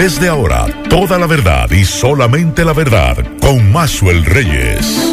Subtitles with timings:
[0.00, 5.12] Desde ahora, toda la verdad y solamente la verdad con Maxwell Reyes.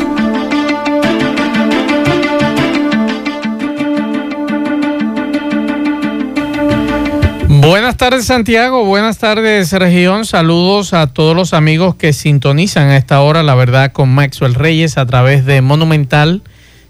[7.48, 13.22] Buenas tardes Santiago, buenas tardes región, saludos a todos los amigos que sintonizan a esta
[13.22, 16.44] hora la verdad con Maxwell Reyes a través de Monumental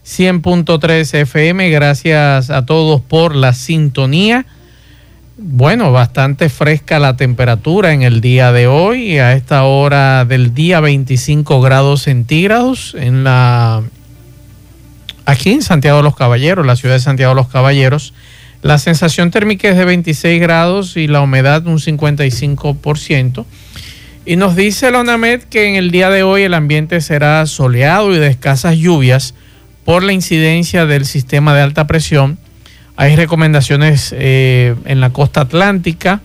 [0.06, 4.46] 100.3 FM, gracias a todos por la sintonía.
[5.38, 10.80] Bueno, bastante fresca la temperatura en el día de hoy, a esta hora del día
[10.80, 13.84] 25 grados centígrados en la
[15.26, 18.14] aquí en Santiago de los Caballeros, la ciudad de Santiago de los Caballeros.
[18.62, 23.46] La sensación térmica es de 26 grados y la humedad un 55%.
[24.26, 28.16] Y nos dice la ONAMED que en el día de hoy el ambiente será soleado
[28.16, 29.34] y de escasas lluvias
[29.84, 32.38] por la incidencia del sistema de alta presión.
[32.98, 36.22] Hay recomendaciones eh, en la costa atlántica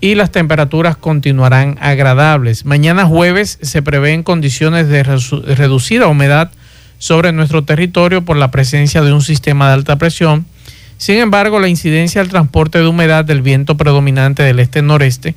[0.00, 2.64] y las temperaturas continuarán agradables.
[2.64, 6.50] Mañana jueves se prevén condiciones de reducida humedad
[6.98, 10.46] sobre nuestro territorio por la presencia de un sistema de alta presión
[11.02, 15.34] sin embargo, la incidencia del transporte de humedad del viento predominante del este-noreste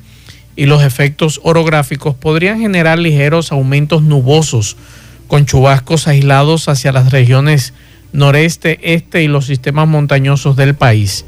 [0.55, 4.77] y los efectos orográficos podrían generar ligeros aumentos nubosos
[5.27, 7.73] con chubascos aislados hacia las regiones
[8.15, 11.25] noreste, este y los sistemas montañosos del país.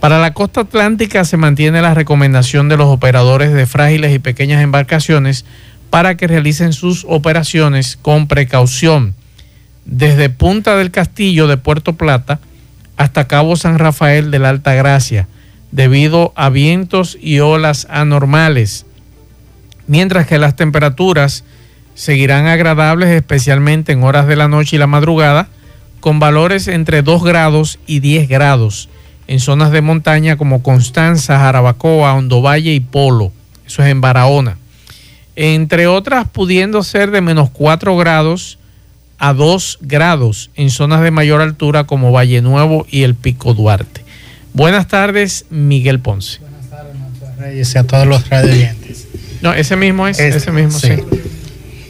[0.00, 4.62] Para la costa atlántica se mantiene la recomendación de los operadores de frágiles y pequeñas
[4.62, 5.44] embarcaciones
[5.90, 9.14] para que realicen sus operaciones con precaución.
[9.84, 12.40] Desde Punta del Castillo de Puerto Plata,
[12.96, 15.28] hasta Cabo San Rafael de la Alta Gracia,
[15.70, 18.86] debido a vientos y olas anormales,
[19.86, 21.44] mientras que las temperaturas
[21.94, 25.48] seguirán agradables especialmente en horas de la noche y la madrugada,
[26.02, 28.88] con valores entre 2 grados y 10 grados
[29.28, 33.30] en zonas de montaña como Constanza, Jarabacoa, Hondovalle y Polo,
[33.64, 34.58] eso es en Barahona,
[35.36, 38.58] entre otras pudiendo ser de menos 4 grados
[39.18, 44.02] a 2 grados en zonas de mayor altura como Valle Nuevo y el Pico Duarte.
[44.54, 46.40] Buenas tardes, Miguel Ponce.
[46.40, 46.96] Buenas tardes,
[47.38, 49.06] Reyes, y a todos los radioyentes.
[49.40, 50.94] No, ese mismo es, ese mismo, sí.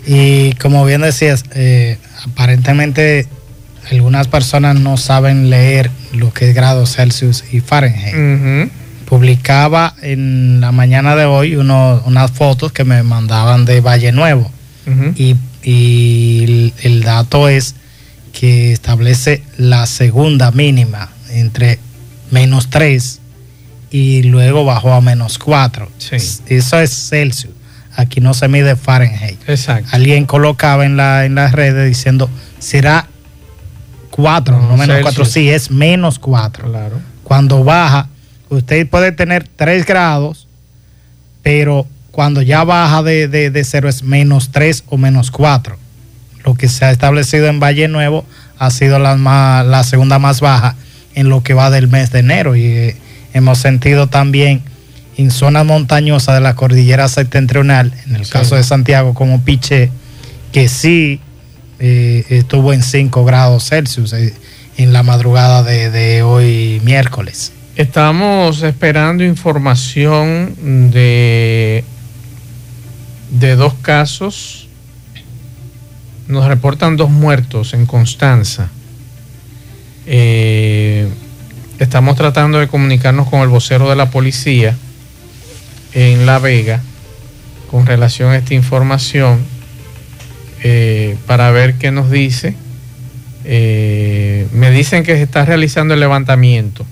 [0.07, 1.97] Y como bien decías, eh,
[2.27, 3.27] aparentemente
[3.91, 8.71] algunas personas no saben leer lo que es grados Celsius y Fahrenheit.
[9.07, 14.51] Publicaba en la mañana de hoy unas fotos que me mandaban de Valle Nuevo
[15.17, 17.75] y y el, dato es
[18.33, 21.79] que establece la segunda mínima entre
[22.31, 23.21] menos 3
[23.91, 25.89] y luego bajó a menos 4.
[26.47, 27.55] Eso es Celsius.
[27.95, 29.39] Aquí no se mide Fahrenheit.
[29.47, 29.91] Exacto.
[29.93, 33.07] Alguien colocaba en, la, en las redes diciendo, será
[34.13, 35.25] 4, no, menos 4.
[35.25, 36.69] Sí, es menos 4.
[36.69, 37.01] Claro.
[37.25, 38.09] Cuando baja,
[38.51, 40.47] usted puede tener 3 grados,
[41.43, 45.77] pero cuando ya baja de, de, cero es menos 3 o menos 4.
[46.45, 48.25] Lo que se ha establecido en Valle Nuevo
[48.59, 50.77] ha sido la, la segunda más baja
[51.15, 52.97] en lo que va del mes de enero y eh,
[53.33, 54.63] hemos sentido también
[55.17, 59.91] en zonas montañosas de la cordillera septentrional, en el caso de Santiago como Piche,
[60.53, 61.21] que sí
[61.85, 64.33] eh, estuvo en 5 grados Celsius eh,
[64.77, 67.51] en la madrugada de, hoy miércoles.
[67.75, 71.85] Estamos esperando información de
[73.31, 74.69] de dos casos.
[76.29, 78.69] Nos reportan dos muertos en Constanza.
[80.07, 81.09] Eh,
[81.81, 84.77] estamos tratando de comunicarnos con el vocero de la policía
[85.95, 86.81] en La Vega
[87.73, 89.52] con relación a esta información
[90.63, 92.55] eh, para ver qué nos dice.
[93.45, 96.87] Eh, me dicen que se está realizando el levantamiento.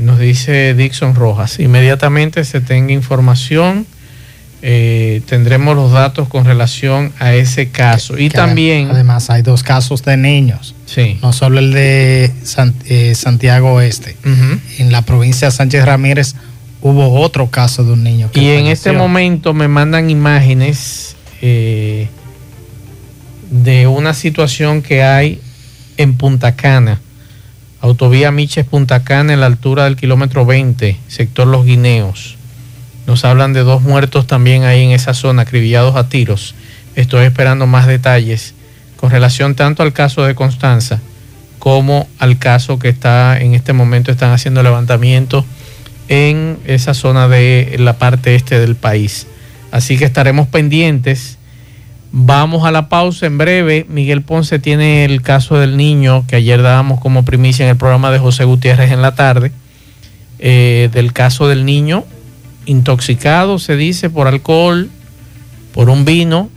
[0.00, 1.58] Nos dice Dixon Rojas.
[1.58, 3.86] Inmediatamente se tenga información
[4.64, 8.16] eh, tendremos los datos con relación a ese caso.
[8.16, 8.88] Y también...
[8.92, 10.76] Además hay dos casos de niños.
[10.86, 11.18] Sí.
[11.20, 12.30] No solo el de
[12.84, 14.16] eh, Santiago Oeste.
[14.78, 16.36] En la provincia de Sánchez Ramírez
[16.80, 18.30] hubo otro caso de un niño.
[18.34, 22.08] y en este momento me mandan imágenes eh,
[23.52, 25.40] de una situación que hay
[25.96, 27.00] en Punta Cana.
[27.80, 32.36] Autovía Miches Punta Cana en la altura del kilómetro 20, sector Los Guineos
[33.06, 36.54] nos hablan de dos muertos también ahí en esa zona, acribillados a tiros.
[36.94, 38.54] Estoy esperando más detalles
[38.96, 41.00] con relación tanto al caso de Constanza
[41.58, 45.44] como al caso que está en este momento están haciendo levantamiento
[46.08, 49.26] en esa zona de la parte este del país.
[49.70, 51.38] Así que estaremos pendientes.
[52.14, 53.86] Vamos a la pausa en breve.
[53.88, 58.10] Miguel Ponce tiene el caso del niño que ayer dábamos como primicia en el programa
[58.10, 59.50] de José Gutiérrez en la tarde.
[60.38, 62.04] Eh, del caso del niño
[62.66, 64.90] intoxicado, se dice, por alcohol,
[65.72, 66.50] por un vino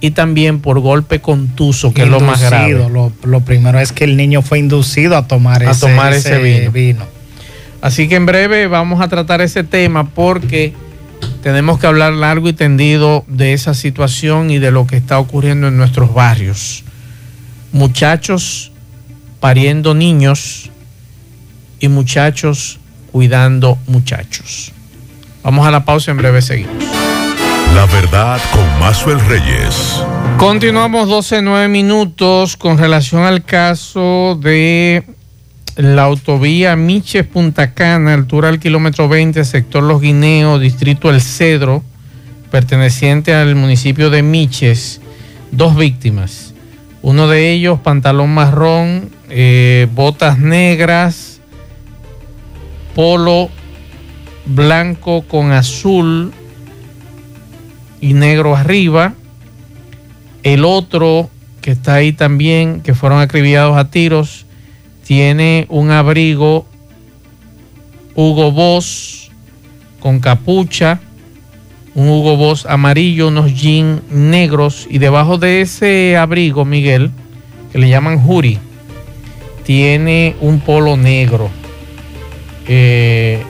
[0.00, 2.86] y también por golpe contuso, que es lo más grave.
[3.22, 7.06] Lo, primero es que el niño fue inducido a tomar, a ese, tomar ese, vino.
[7.80, 10.74] Así que en breve vamos a tratar ese tema porque
[11.42, 15.68] tenemos que hablar largo y tendido de esa situación y de lo que está ocurriendo
[15.68, 16.84] en nuestros barrios.
[17.72, 18.72] Muchachos
[19.40, 20.70] pariendo niños
[21.78, 22.78] y muchachos
[23.10, 24.72] cuidando muchachos.
[25.42, 26.84] Vamos a la pausa, en breve seguimos.
[27.74, 30.02] La verdad con Mazuel Reyes.
[30.36, 35.04] Continuamos 12, 9 minutos con relación al caso de
[35.76, 41.82] la autovía Miches Punta Cana, altura del kilómetro 20, sector Los Guineos, distrito El Cedro,
[42.50, 45.00] perteneciente al municipio de Miches.
[45.52, 46.54] Dos víctimas.
[47.02, 51.40] Uno de ellos, pantalón marrón, eh, botas negras,
[52.94, 53.48] polo
[54.44, 56.32] blanco con azul
[58.00, 59.14] y negro arriba.
[60.42, 61.30] El otro
[61.60, 64.46] que está ahí también, que fueron acribillados a tiros,
[65.10, 66.66] tiene un abrigo
[68.14, 69.32] Hugo Boss
[69.98, 71.00] con capucha,
[71.96, 77.10] un Hugo Boss amarillo, unos jeans negros y debajo de ese abrigo, Miguel,
[77.72, 78.60] que le llaman Juri,
[79.64, 81.50] tiene un polo negro.
[82.68, 83.42] Eh,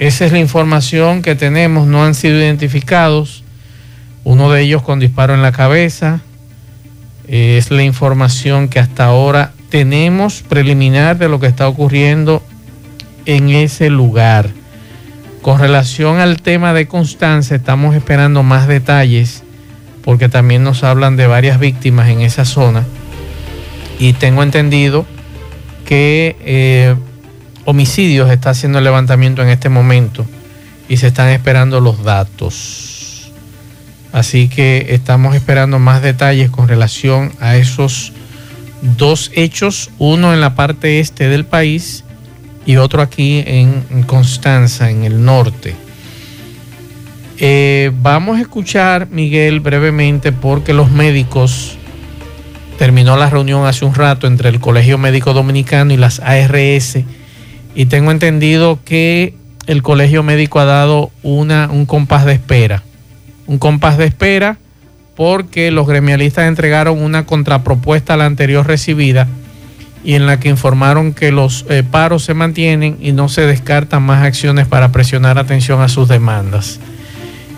[0.00, 3.44] esa es la información que tenemos, no han sido identificados.
[4.24, 6.20] Uno de ellos con disparo en la cabeza.
[7.30, 12.42] Es la información que hasta ahora tenemos preliminar de lo que está ocurriendo
[13.24, 14.50] en ese lugar.
[15.40, 19.44] Con relación al tema de Constanza, estamos esperando más detalles
[20.02, 22.84] porque también nos hablan de varias víctimas en esa zona.
[24.00, 25.06] Y tengo entendido
[25.84, 26.96] que eh,
[27.64, 30.26] homicidios está haciendo el levantamiento en este momento
[30.88, 32.89] y se están esperando los datos.
[34.12, 38.12] Así que estamos esperando más detalles con relación a esos
[38.96, 42.04] dos hechos, uno en la parte este del país
[42.66, 45.74] y otro aquí en Constanza, en el norte.
[47.42, 51.78] Eh, vamos a escuchar, Miguel, brevemente, porque los médicos
[52.78, 56.98] terminó la reunión hace un rato entre el Colegio Médico Dominicano y las ARS
[57.74, 59.34] y tengo entendido que
[59.66, 62.82] el colegio médico ha dado un compás de espera.
[63.50, 64.58] Un compás de espera
[65.16, 69.26] porque los gremialistas entregaron una contrapropuesta a la anterior recibida
[70.04, 74.04] y en la que informaron que los eh, paros se mantienen y no se descartan
[74.04, 76.78] más acciones para presionar atención a sus demandas.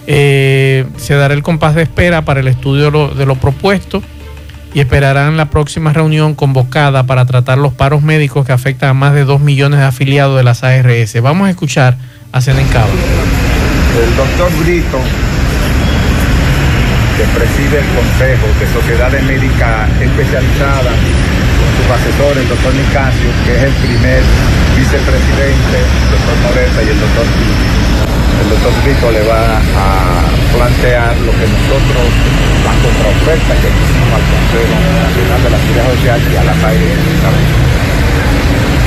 [0.07, 4.03] Eh, se dará el compás de espera para el estudio de lo propuesto
[4.73, 9.13] y esperarán la próxima reunión convocada para tratar los paros médicos que afectan a más
[9.13, 11.21] de 2 millones de afiliados de las ARS.
[11.21, 11.99] Vamos a escuchar
[12.33, 12.89] a Senencao.
[14.03, 14.99] El doctor Brito,
[17.17, 23.53] que preside el Consejo de Sociedades Médicas Especializadas, con sus asesores, el doctor Nicasio, que
[23.57, 24.23] es el primer
[24.77, 27.27] vicepresidente, el doctor Moreta y el doctor
[28.33, 30.25] el doctor Brito le va a
[30.57, 32.07] plantear lo que nosotros,
[32.65, 36.91] la contraoferta que hicimos al Consejo Nacional de la Seguridad Social y a la calle.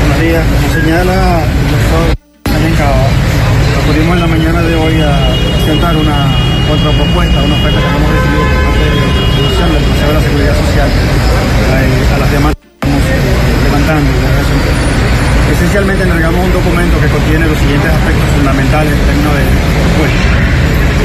[0.02, 2.26] Buenos días, como señala el doctor
[2.78, 3.08] Cava,
[3.84, 5.14] acudimos en la mañana de hoy a
[5.56, 9.08] presentar una contrapropuesta, una oferta que hemos recibido por parte de la
[9.38, 13.02] Comisión del Consejo de la Seguridad Social eh, a las demandas que estamos
[13.64, 14.10] levantando
[15.46, 20.26] Esencialmente entregamos un documento que contiene los siguientes aspectos fundamentales en términos de propuesta.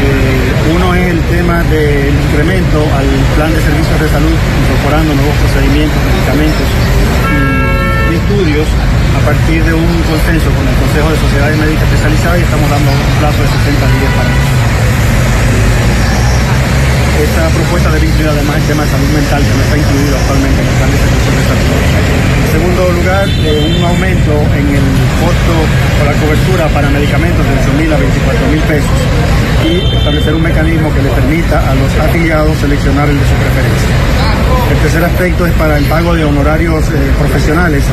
[0.00, 5.36] Eh, uno es el tema del incremento al plan de servicios de salud, incorporando nuevos
[5.44, 6.66] procedimientos, medicamentos
[7.36, 12.42] y, estudios a partir de un consenso con el Consejo de Sociedades Médicas Especializadas y
[12.42, 14.69] estamos dando un plazo de 60 días para eso.
[17.20, 20.60] Esta propuesta debe incluir además el tema de salud mental que no está incluido actualmente
[20.62, 21.68] en el plan de servicios de salud.
[22.40, 24.86] En segundo lugar, eh, un aumento en el
[25.20, 25.54] costo
[26.00, 28.98] o la cobertura para medicamentos de 8 mil a 24 mil pesos
[29.68, 34.19] y establecer un mecanismo que le permita a los afiliados seleccionar el de su preferencia.
[34.82, 37.84] Tercer aspecto es para el pago de honorarios eh, profesionales.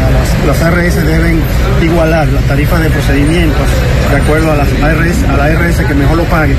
[0.46, 1.42] las, ARS deben
[1.82, 3.68] igualar las tarifas de procedimientos
[4.10, 6.56] de acuerdo a, las la ARS que mejor lo pague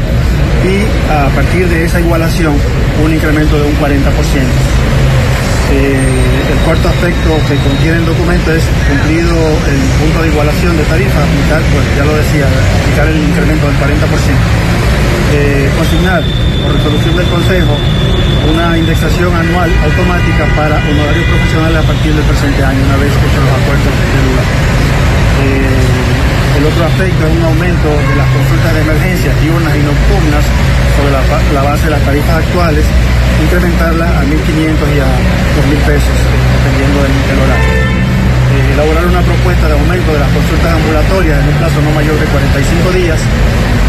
[0.65, 2.55] y a partir de esa igualación
[3.03, 3.89] un incremento de un 40%.
[5.71, 5.97] Eh,
[6.53, 11.25] el cuarto aspecto que contiene el documento es cumplido el punto de igualación de tarifa,
[11.25, 12.47] aplicar, pues ya lo decía,
[12.83, 14.88] aplicar el incremento del 40%.
[15.33, 16.23] Eh, consignar
[16.63, 17.77] por resolución del Consejo
[18.49, 23.45] una indexación anual automática para honorarios profesionales a partir del presente año, una vez hechos
[23.45, 24.47] los acuerdos de lugar.
[25.45, 30.45] Eh, El otro aspecto es un aumento de las consultas de emergencia diurnas y nocturnas
[30.97, 31.13] sobre
[31.55, 32.85] la, base de las tarifas actuales,
[33.45, 36.17] incrementarla a 1.500 y a 2.000 pesos,
[36.65, 37.88] dependiendo del, del.
[38.49, 42.17] Eh, elaborar una propuesta de aumento de las consultas ambulatorias en un plazo no mayor
[42.19, 43.21] de 45 días,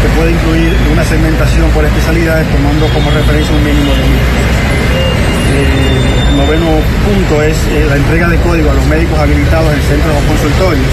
[0.02, 4.70] que puede incluir una segmentación por especialidades, tomando como referencia un mínimo de 1.000
[5.50, 10.14] el noveno punto es eh, la entrega de código a los médicos habilitados en centros
[10.14, 10.92] o consultorios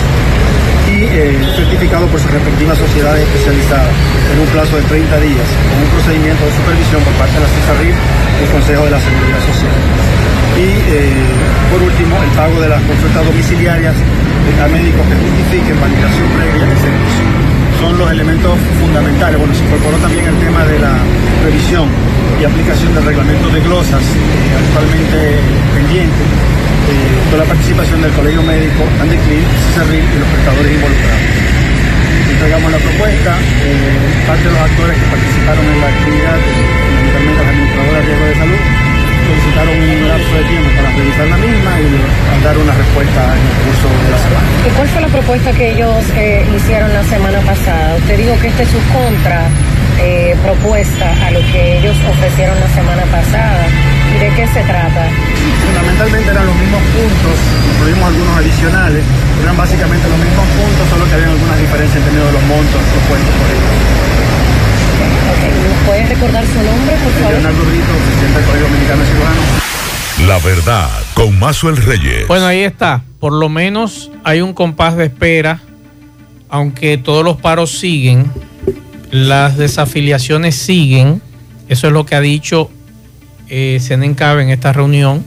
[0.88, 3.94] y eh, certificado por sus respectivas sociedades especializadas
[4.34, 7.48] en un plazo de 30 días con un procedimiento de supervisión por parte de la
[7.48, 10.27] CISARRIB y el Consejo de la Seguridad Social.
[10.56, 11.14] Y eh,
[11.72, 13.96] por último, el pago de las consultas domiciliarias
[14.56, 17.26] a médicos que justifiquen validación previa servicio.
[17.82, 19.38] Son los elementos fundamentales.
[19.38, 20.98] Bueno, se incorporó también el tema de la
[21.44, 21.86] revisión
[22.40, 25.18] y aplicación del reglamento de glosas eh, actualmente
[25.76, 31.22] pendiente eh, con la participación del Colegio Médico, Andeclin, CISARRIL y los prestadores involucrados.
[32.32, 33.32] Entregamos la propuesta,
[34.26, 38.36] parte de los actores que participaron en la actividad, fundamentalmente las administradoras de riesgo de
[38.36, 38.77] salud,
[39.38, 43.58] solicitaron un lapso de tiempo para revisar la misma y dar una respuesta en el
[43.66, 44.48] curso de la semana.
[44.66, 47.96] ¿Y cuál fue la propuesta que ellos eh, hicieron la semana pasada?
[47.98, 49.50] Usted dijo que esta es su contra
[50.00, 53.68] eh, propuesta a lo que ellos ofrecieron la semana pasada.
[54.16, 55.04] ¿Y de qué se trata?
[55.66, 57.38] Fundamentalmente eran los mismos puntos,
[57.76, 59.04] incluimos algunos adicionales,
[59.44, 62.82] eran básicamente los mismos puntos, solo que había algunas diferencias en términos de los montos
[62.90, 64.37] propuestos por ellos.
[65.08, 65.86] Okay.
[65.86, 67.32] ¿Puedes recordar su nombre, por favor?
[67.32, 69.68] Leonardo Brito, presidente del Colegio de Cirujanos.
[70.26, 72.28] La verdad, con Mazuel Reyes.
[72.28, 73.04] Bueno, ahí está.
[73.20, 75.60] Por lo menos hay un compás de espera,
[76.50, 78.32] aunque todos los paros siguen,
[79.12, 81.22] las desafiliaciones siguen.
[81.70, 82.72] Eso es lo que ha dicho
[83.48, 85.24] eh, Senencabe en esta reunión.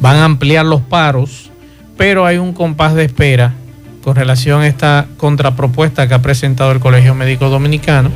[0.00, 1.50] Van a ampliar los paros,
[1.96, 3.54] pero hay un compás de espera
[4.02, 8.10] con relación a esta contrapropuesta que ha presentado el Colegio Médico Dominicano.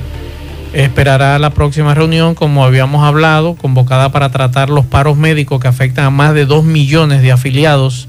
[0.76, 6.04] Esperará la próxima reunión, como habíamos hablado, convocada para tratar los paros médicos que afectan
[6.04, 8.09] a más de 2 millones de afiliados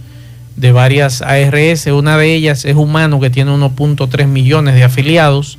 [0.57, 1.87] de varias ARS.
[1.87, 5.57] Una de ellas es Humano, que tiene 1.3 millones de afiliados.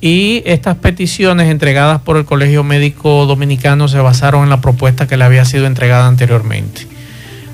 [0.00, 5.18] Y estas peticiones entregadas por el Colegio Médico Dominicano se basaron en la propuesta que
[5.18, 6.86] le había sido entregada anteriormente.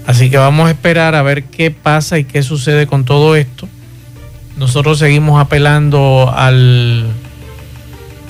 [0.07, 3.69] Así que vamos a esperar a ver qué pasa y qué sucede con todo esto.
[4.57, 7.13] Nosotros seguimos apelando al,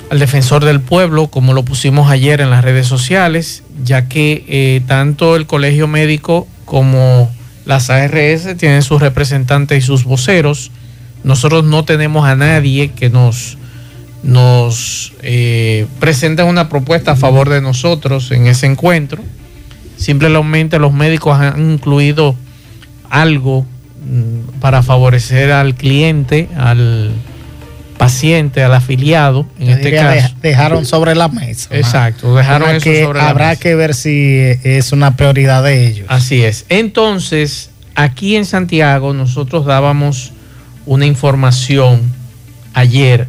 [0.09, 4.81] al defensor del pueblo, como lo pusimos ayer en las redes sociales, ya que eh,
[4.87, 7.29] tanto el Colegio Médico como
[7.65, 10.71] las ARS tienen sus representantes y sus voceros.
[11.23, 13.57] Nosotros no tenemos a nadie que nos
[15.21, 19.21] eh, presentan una propuesta a favor de nosotros en ese encuentro.
[19.97, 22.35] Simplemente los médicos han incluido
[23.09, 23.65] algo
[24.05, 27.11] mm, para favorecer al cliente, al
[27.99, 30.33] paciente, al afiliado, en Yo este caso.
[30.41, 31.67] Dejaron sobre la mesa.
[31.75, 33.61] Exacto, dejaron eso que, sobre la Habrá mesa.
[33.61, 36.05] que ver si es una prioridad de ellos.
[36.09, 36.65] Así es.
[36.69, 40.31] Entonces, aquí en Santiago nosotros dábamos
[40.85, 42.01] una información
[42.73, 43.27] ayer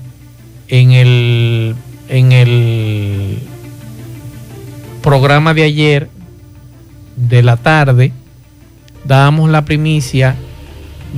[0.68, 1.74] en el,
[2.08, 3.38] en el
[5.02, 6.08] programa de ayer
[7.16, 8.12] de la tarde,
[9.04, 10.36] dábamos la primicia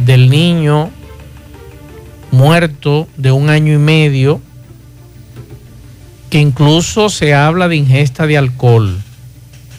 [0.06, 0.90] del niño
[2.33, 4.41] muerto de un año y medio,
[6.31, 9.01] que incluso se habla de ingesta de alcohol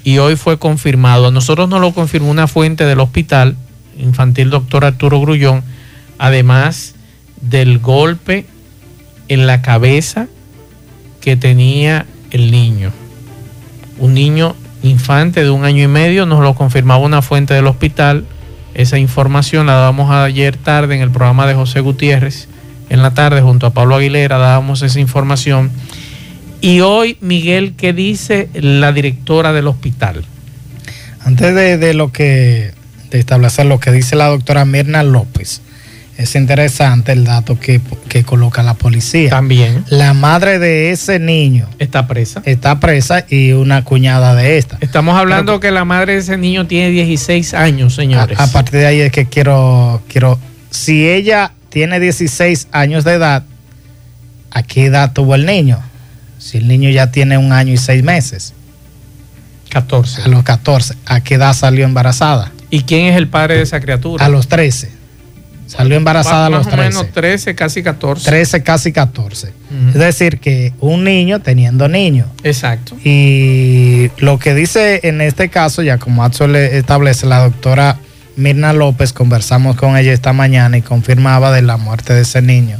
[0.04, 1.28] y hoy fue confirmado.
[1.28, 3.58] A nosotros nos lo confirmó una fuente del hospital
[3.98, 5.64] infantil doctor Arturo Grullón,
[6.18, 6.96] además
[7.42, 8.46] del golpe
[9.28, 10.28] en la cabeza
[11.22, 12.92] que tenía el niño.
[13.98, 18.26] Un niño infante de un año y medio, nos lo confirmaba una fuente del hospital.
[18.74, 22.48] Esa información la dábamos ayer tarde en el programa de José Gutiérrez.
[22.90, 25.72] En la tarde, junto a Pablo Aguilera, dábamos esa información.
[26.62, 30.24] Y hoy, Miguel, ¿qué dice la directora del hospital?
[31.26, 32.72] Antes de, lo que
[33.10, 35.62] de establecer lo que dice la doctora Mirna López,
[36.18, 39.30] es interesante el dato que, que coloca la policía.
[39.32, 42.42] También La madre de ese niño está presa.
[42.46, 44.78] está presa y una cuñada de esta.
[44.80, 48.40] Estamos hablando que la madre de ese niño tiene 16 años, señores.
[48.40, 50.40] A, a partir de ahí es que quiero, quiero,
[50.70, 53.44] si ella tiene 16 años de edad,
[54.52, 55.80] ¿a qué edad tuvo el niño?
[56.38, 58.54] Si el niño ya tiene un año y seis meses,
[59.70, 60.22] 14.
[60.22, 62.52] a los 14, ¿a qué edad salió embarazada?
[62.70, 64.24] ¿Y quién es el padre de esa criatura?
[64.24, 64.93] A los 13.
[65.76, 66.90] Salió embarazada a Más los o 13.
[66.90, 68.30] menos 13, casi 14.
[68.30, 69.48] 13, casi 14.
[69.48, 69.88] Ujú.
[69.90, 72.28] Es decir, que un niño teniendo niño.
[72.44, 72.96] Exacto.
[73.04, 77.98] Y lo que dice en este caso, ya como Axel establece la doctora
[78.36, 82.78] Mirna López, conversamos con ella esta mañana y confirmaba de la muerte de ese niño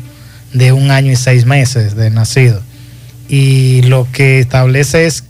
[0.54, 2.62] de un año y seis meses de nacido.
[3.28, 5.24] Y lo que establece es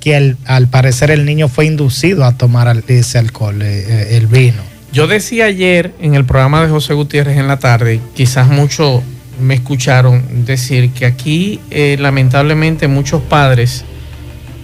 [0.00, 4.26] que al, al parecer el niño fue inducido a tomar ese alcohol, eh, eh, el
[4.26, 4.62] vino.
[4.92, 9.02] Yo decía ayer en el programa de José Gutiérrez en la tarde, quizás muchos
[9.40, 13.84] me escucharon decir que aquí eh, lamentablemente muchos padres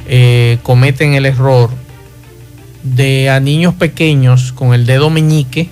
[0.07, 1.71] eh, cometen el error
[2.83, 5.71] de a niños pequeños con el dedo meñique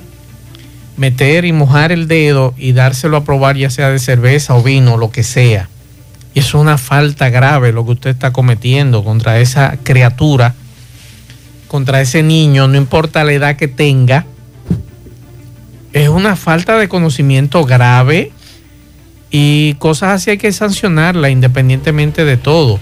[0.97, 4.97] meter y mojar el dedo y dárselo a probar ya sea de cerveza o vino,
[4.97, 5.69] lo que sea.
[6.35, 10.55] Y es una falta grave lo que usted está cometiendo contra esa criatura,
[11.69, 14.27] contra ese niño, no importa la edad que tenga.
[15.97, 18.31] Es una falta de conocimiento grave
[19.31, 22.79] y cosas así hay que sancionarla independientemente de todo.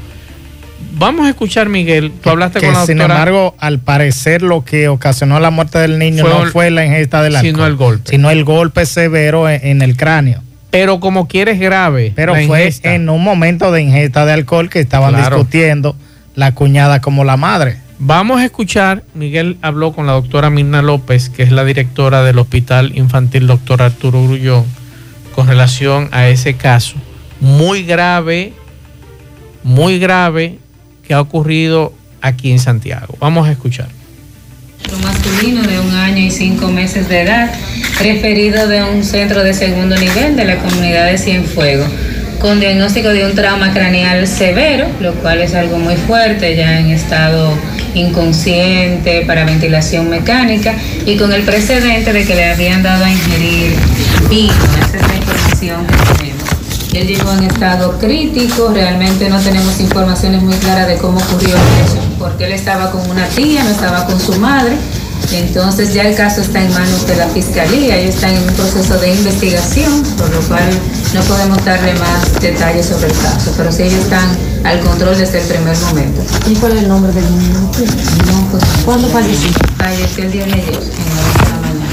[0.96, 2.12] Vamos a escuchar, Miguel.
[2.22, 3.14] Tú hablaste que con la sin doctora.
[3.14, 6.84] embargo, al parecer lo que ocasionó la muerte del niño Fue no el- fue la
[6.84, 8.10] ingesta del alcohol, sino el golpe.
[8.10, 10.42] sino el golpe severo en, en el cráneo.
[10.70, 12.12] pero como quieres grave.
[12.16, 12.94] Pero fue ingesta.
[12.94, 15.36] en un momento de ingesta de alcohol que estaban Claro.
[15.36, 15.94] discutiendo
[16.34, 17.76] la cuñada como la madre.
[18.06, 22.38] Vamos a escuchar, Miguel habló con la doctora Mirna López, que es la directora del
[22.38, 24.66] Hospital Infantil Doctor Arturo Grullón,
[25.34, 26.96] con relación a ese caso.
[27.40, 28.52] Muy grave,
[29.62, 30.58] muy grave,
[31.02, 33.16] que ha ocurrido aquí en Santiago.
[33.20, 33.88] Vamos a escuchar.
[35.02, 37.54] masculino de un año y cinco meses de edad,
[38.00, 41.88] referido de un centro de segundo nivel de la comunidad de Cienfuegos,
[42.38, 46.90] con diagnóstico de un trauma craneal severo, lo cual es algo muy fuerte, ya en
[46.90, 47.56] estado
[47.94, 50.74] inconsciente para ventilación mecánica
[51.06, 53.74] y con el precedente de que le habían dado a ingerir
[54.28, 54.52] vino,
[54.86, 56.44] esa es la información que tenemos.
[56.92, 61.98] Él llegó en estado crítico, realmente no tenemos informaciones muy claras de cómo ocurrió eso,
[62.18, 64.76] porque él estaba con una tía, no estaba con su madre.
[65.32, 68.96] Entonces ya el caso está en manos de la fiscalía, ellos están en un proceso
[68.98, 70.68] de investigación, por lo cual
[71.12, 74.28] no podemos darle más detalles sobre el caso, pero sí ellos están
[74.64, 76.22] al control desde el primer momento.
[76.48, 77.58] ¿Y cuál es el nombre del niño?
[77.60, 79.50] No, pues, ¿Cuándo falleció?
[79.78, 81.86] Falleció el día de ayer, en la mañana,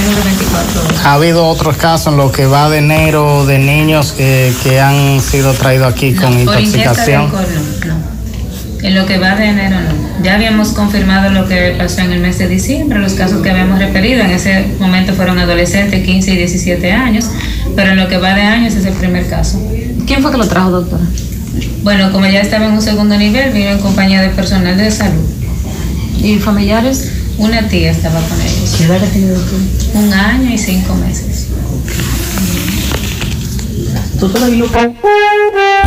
[0.00, 1.04] menos de 24 horas.
[1.04, 5.20] Ha habido otros casos en lo que va de enero de niños que, que han
[5.20, 7.30] sido traídos aquí con No, por de intoxicación.
[7.30, 7.38] no.
[8.82, 10.22] En lo que va de enero no.
[10.24, 13.78] Ya habíamos confirmado lo que pasó en el mes de diciembre, los casos que habíamos
[13.78, 14.22] referido.
[14.22, 17.26] En ese momento fueron adolescentes, 15 y 17 años,
[17.76, 19.60] pero en lo que va de años es el primer caso.
[20.06, 21.04] ¿Quién fue que lo trajo, doctora?
[21.82, 25.28] Bueno, como ya estaba en un segundo nivel, vino en compañía de personal de salud.
[26.22, 27.10] ¿Y familiares?
[27.38, 28.74] Una tía estaba con ellos.
[28.76, 29.56] ¿Qué edad ha tenido tú?
[29.94, 31.29] Un año y cinco meses.
[34.20, 34.64] ¿Tú todavía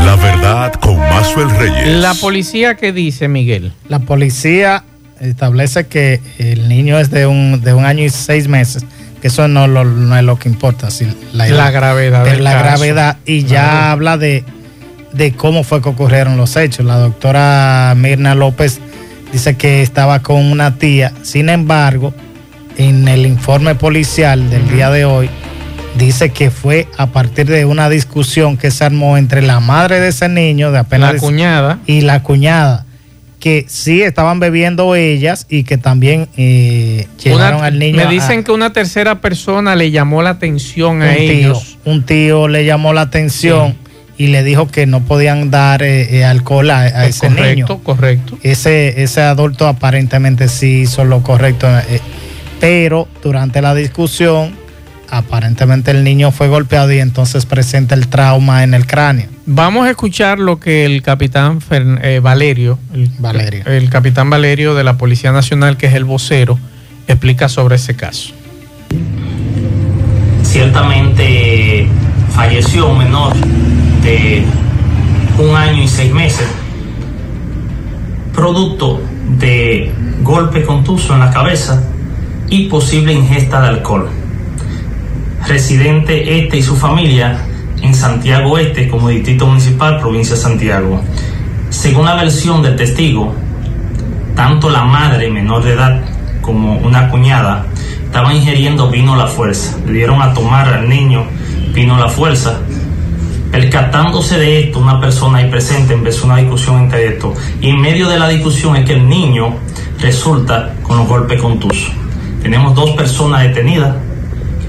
[0.04, 1.88] La verdad con Mazuel Reyes.
[2.00, 3.72] La policía, ¿qué dice, Miguel?
[3.88, 4.84] La policía
[5.22, 8.84] establece que el niño es de un, de un año y seis meses,
[9.22, 12.54] que eso no, lo- no es lo que importa, si la, La gravedad del la
[12.54, 12.64] caso.
[12.66, 13.86] gravedad y ya Claro.
[13.92, 14.44] habla de,
[15.14, 16.86] de cómo fue que ocurrieron los hechos.
[16.86, 18.80] La doctora Mirna López
[19.32, 22.14] dice que estaba con una tía, sin embargo,
[22.78, 25.30] en el informe policial del día de hoy,
[25.98, 30.10] dice que fue a partir de una discusión que se armó entre la madre de
[30.10, 31.80] ese niño, de apenas La cuñada.
[31.86, 32.86] y la cuñada,
[33.40, 37.98] que sí estaban bebiendo ellas y que también eh, llevaron Una- al niño.
[37.98, 41.78] me a- dicen que una tercera persona le llamó la atención a tío, ellos.
[41.86, 43.76] un tío le llamó la atención
[44.18, 47.84] y le dijo que no podían dar eh, eh, alcohol a, a ese correcto, niño.
[47.84, 48.38] correcto.
[48.44, 52.00] Ese, ese adulto aparentemente sí hizo lo correcto, eh,
[52.60, 54.56] pero durante la discusión
[55.18, 59.28] aparentemente el niño fue golpeado y entonces presenta el trauma en el cráneo.
[59.46, 63.64] Vamos a escuchar lo que el capitán Fern- eh, Valerio, el, Valerio.
[63.68, 66.58] el capitán Valerio de la Policía Nacional, que es el vocero,
[67.08, 68.34] explica sobre ese caso.
[70.42, 71.88] Ciertamente
[72.32, 73.34] falleció un menor
[74.02, 74.44] de
[75.38, 76.48] un año y seis meses,
[78.34, 79.00] producto
[79.38, 79.92] de
[80.24, 81.84] golpe contuso en la cabeza
[82.50, 84.10] y posible ingesta de alcohol.
[85.48, 87.38] Residente este y su familia
[87.82, 91.02] en Santiago Este como distrito municipal, provincia de Santiago.
[91.70, 93.34] Según la versión del testigo,
[94.36, 96.02] tanto la madre menor de edad
[96.42, 97.66] como una cuñada
[98.06, 99.78] estaban ingiriendo vino a la fuerza.
[99.86, 101.26] Le dieron a tomar al niño
[101.74, 102.60] vino a la fuerza.
[103.52, 107.34] Percatándose de esto, una persona ahí presente empezó una discusión entre esto.
[107.62, 109.56] Y en medio de la discusión es que el niño
[110.00, 111.92] resulta con los golpes contusos.
[112.42, 113.96] Tenemos dos personas detenidas,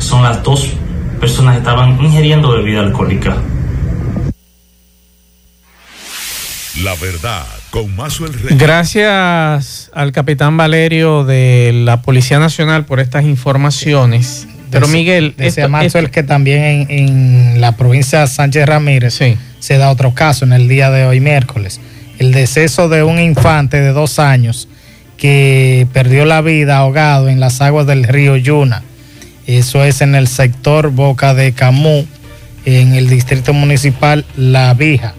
[0.04, 0.68] son las dos
[1.20, 3.36] personas que estaban ingiriendo bebida alcohólica.
[6.82, 8.58] La verdad con Mazuel Reyes.
[8.58, 14.46] Gracias al capitán Valerio de la Policía Nacional por estas informaciones.
[14.70, 19.14] Pero Miguel, decía esto- Maxwell esto- que también en, en la provincia de Sánchez Ramírez
[19.14, 19.36] Sí.
[19.60, 21.80] se da otro caso en el día de hoy, miércoles.
[22.18, 24.68] El deceso de un infante de dos años
[25.16, 28.82] que perdió la vida ahogado en las aguas del río Yuna.
[29.46, 32.06] Eso es en el sector Boca de Camú,
[32.64, 35.14] en el distrito municipal La Vija,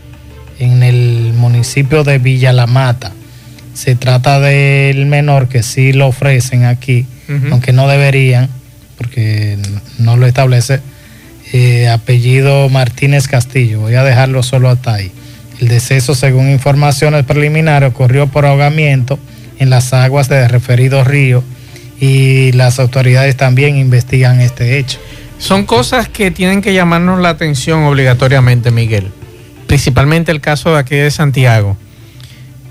[0.59, 3.11] en el municipio de Villa La Mata.
[3.73, 7.05] Se trata del menor que sí lo ofrecen aquí,
[7.51, 8.49] aunque no deberían,
[8.97, 9.57] porque
[9.99, 10.79] no lo establece.
[11.53, 13.79] eh, apellido Martínez Castillo.
[13.81, 15.11] Voy a dejarlo solo hasta ahí.
[15.61, 19.19] El deceso, según informaciones preliminares, ocurrió por ahogamiento
[19.59, 21.43] en las aguas del referido río
[21.99, 24.99] y las autoridades también investigan este hecho.
[25.38, 29.12] Son cosas que tienen que llamarnos la atención obligatoriamente, Miguel.
[29.67, 31.77] Principalmente el caso de aquí de Santiago.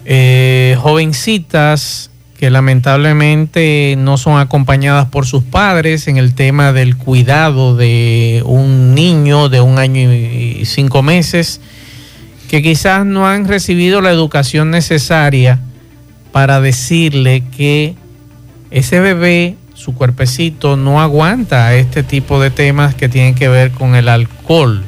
[0.04, 7.76] Eh, jovencitas que lamentablemente no son acompañadas por sus padres en el tema del cuidado
[7.76, 11.60] de un niño de un año y cinco meses,
[12.48, 15.60] que quizás no han recibido la educación necesaria
[16.32, 17.94] para decirle que
[18.74, 23.94] ese bebé, su cuerpecito, no aguanta este tipo de temas que tienen que ver con
[23.94, 24.82] el alcohol.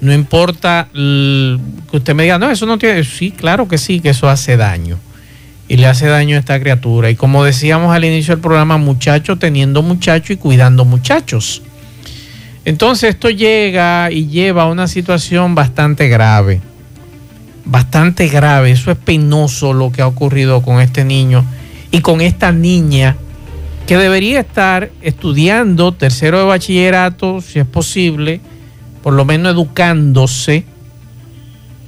[0.00, 1.58] No importa que
[1.90, 3.02] usted me diga, no, eso no tiene.
[3.02, 4.96] Sí, claro que sí, que eso hace daño.
[5.66, 7.10] Y le hace daño a esta criatura.
[7.10, 11.62] Y como decíamos al inicio del programa, muchacho teniendo muchacho y cuidando muchachos.
[12.64, 16.60] Entonces esto llega y lleva a una situación bastante grave.
[17.64, 18.70] Bastante grave.
[18.70, 21.44] Eso es penoso lo que ha ocurrido con este niño
[21.90, 23.16] y con esta niña
[23.86, 28.40] que debería estar estudiando tercero de bachillerato, si es posible,
[29.02, 30.64] por lo menos educándose,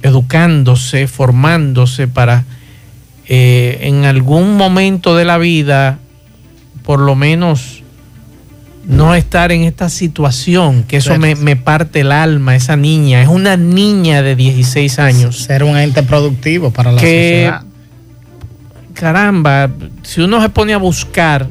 [0.01, 2.43] educándose, formándose para
[3.27, 5.99] eh, en algún momento de la vida,
[6.83, 7.83] por lo menos
[8.85, 13.29] no estar en esta situación, que eso me, me parte el alma, esa niña, es
[13.29, 15.37] una niña de 16 años.
[15.37, 17.72] Ser un ente productivo para la que, sociedad.
[18.93, 19.69] Caramba,
[20.03, 21.47] si uno se pone a buscar,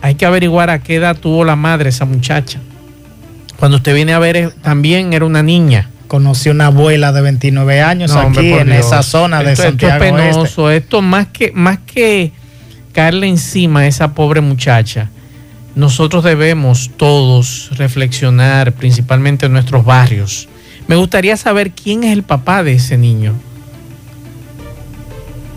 [0.00, 2.60] hay que averiguar a qué edad tuvo la madre esa muchacha.
[3.58, 5.88] Cuando usted viene a ver, eh, también era una niña.
[6.08, 8.86] Conocí una abuela de 29 años No, aquí en Dios.
[8.86, 10.70] esa zona de Esto- esto Santiago es penoso.
[10.70, 12.32] Esto más que, más que
[12.92, 15.08] caerle encima a esa pobre muchacha,
[15.74, 20.48] nosotros debemos todos reflexionar, principalmente en nuestros barrios.
[20.88, 23.32] Me gustaría saber quién es el papá de ese niño.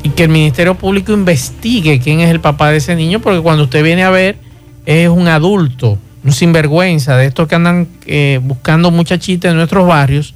[0.05, 3.63] Y que el Ministerio Público investigue quién es el papá de ese niño, porque cuando
[3.63, 4.37] usted viene a ver,
[4.85, 10.33] es un adulto, un sinvergüenza, de estos que andan eh, buscando muchachitas en nuestros barrios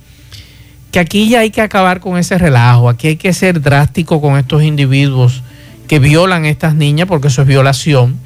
[0.91, 4.37] que aquí ya hay que acabar con ese relajo, aquí hay que ser drástico con
[4.37, 5.43] estos individuos
[5.87, 8.17] que violan a estas niñas, porque eso es violación,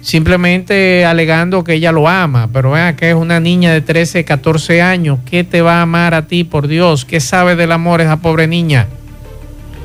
[0.00, 4.82] simplemente alegando que ella lo ama, pero vean que es una niña de 13, 14
[4.82, 7.04] años, ¿qué te va a amar a ti, por Dios?
[7.04, 8.88] ¿Qué sabe del amor esa pobre niña?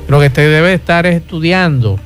[0.08, 1.98] Lo que te debe estar es estudiando.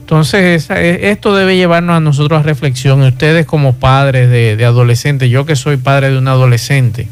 [0.00, 5.28] Entonces, e- esto debe llevarnos a nosotros a reflexión, ustedes como padres de, de adolescentes,
[5.28, 7.08] yo que soy padre de un adolescente,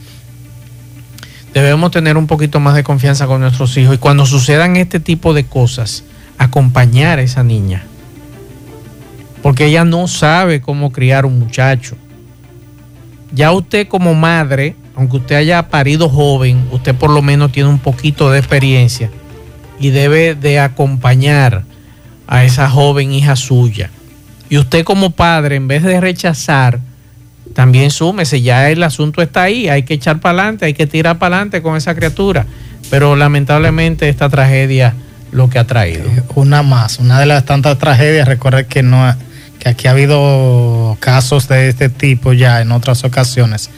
[1.53, 5.35] debemos tener un poquito más de confianza con nuestros hijos y cuando sucedan este tipo
[5.35, 6.05] de cosas,
[6.39, 7.85] acompañar a esa niña.
[9.43, 11.97] Porque ella no sabe cómo criar un muchacho.
[13.33, 17.79] Ya usted como madre, aunque usted haya parido joven, usted por lo menos tiene un
[17.79, 19.11] poquito de experiencia
[19.81, 21.65] y debe de acompañar
[22.27, 23.91] a esa joven hija suya.
[24.49, 26.79] Y usted como padre, en vez de rechazar,
[27.55, 31.19] también súmese, ya el asunto está ahí, hay que echar para adelante, hay que tirar
[31.19, 32.47] para adelante con esa criatura.
[32.91, 34.95] Pero lamentablemente esta tragedia
[35.33, 36.05] lo que ha traído.
[36.35, 39.15] Una más, una de las tantas tragedias, recuerde que no
[39.59, 43.71] que aquí ha habido casos de este tipo ya en otras ocasiones.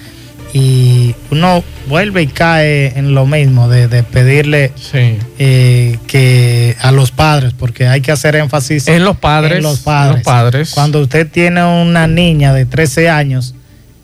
[0.52, 5.18] Y uno vuelve y cae en lo mismo de, de pedirle Sí.
[5.38, 9.80] eh, que a los padres, porque hay que hacer énfasis En los padres, en los
[9.80, 10.10] padres.
[10.10, 10.70] en los padres.
[10.72, 13.54] Cuando usted tiene una niña de 13 años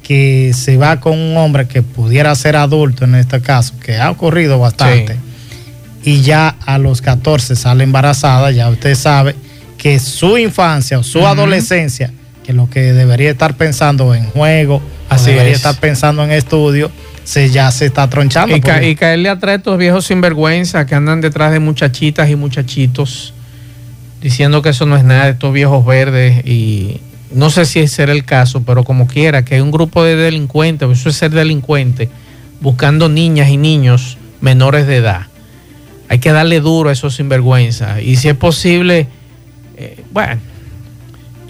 [0.03, 4.11] que se va con un hombre que pudiera ser adulto en este caso, que ha
[4.11, 5.17] ocurrido bastante,
[6.05, 9.37] y ya a los 14 sale embarazada, ya usted sabe
[9.79, 12.13] que su infancia o su adolescencia,
[12.45, 15.59] que lo que debería estar pensando en juego, Así debería es.
[15.59, 16.91] estar pensando en estudio,
[17.25, 18.57] se ya se está tronchando.
[18.57, 22.29] Y, ca- porque- y caerle atrás a estos viejos sinvergüenza que andan detrás de muchachitas
[22.31, 23.33] y muchachitos
[24.21, 27.01] diciendo que eso no es nada, estos viejos verdes y
[27.33, 30.17] no sé si ese era el caso, pero como quiera, que hay un grupo de
[30.17, 32.09] delincuentes, eso es ser delincuente,
[32.61, 35.27] buscando niñas y niños menores de edad.
[36.09, 39.09] Hay que darle duro a esos sinvergüenza y si es posible,
[39.77, 40.41] eh, bueno,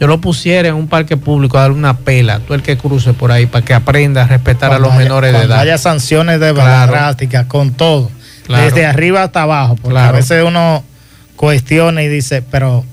[0.03, 3.13] yo lo pusiera en un parque público a dar una pela, tú el que cruce
[3.13, 5.61] por ahí, para que aprenda a respetar a los haya- menores de edad.
[5.61, 6.91] haya sanciones de Claro.
[6.91, 8.11] drásticas con todo,
[8.45, 8.65] Claro.
[8.65, 10.09] desde arriba hasta abajo, porque Claro.
[10.09, 10.83] a veces uno
[11.37, 12.85] cuestiona y dice, pero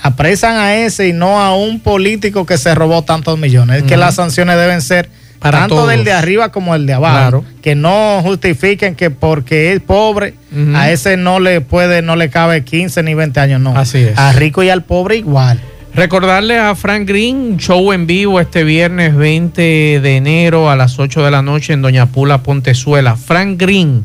[0.00, 3.78] apresan a ese y no a un político que se robó tantos millones.
[3.78, 5.88] Es que las sanciones deben ser Para tanto todos.
[5.88, 7.44] del de arriba como el de abajo, Claro.
[7.62, 10.34] que no justifiquen que porque es pobre
[10.76, 13.76] a ese no le puede, no le cabe 15 ni 20 años, no.
[13.76, 14.16] Así es.
[14.16, 15.60] A rico y al pobre igual.
[15.94, 21.22] Recordarle a Frank Green, show en vivo este viernes 20 de enero a las 8
[21.24, 23.14] de la noche en Doña Pula, Pontezuela.
[23.14, 24.04] Frank Green,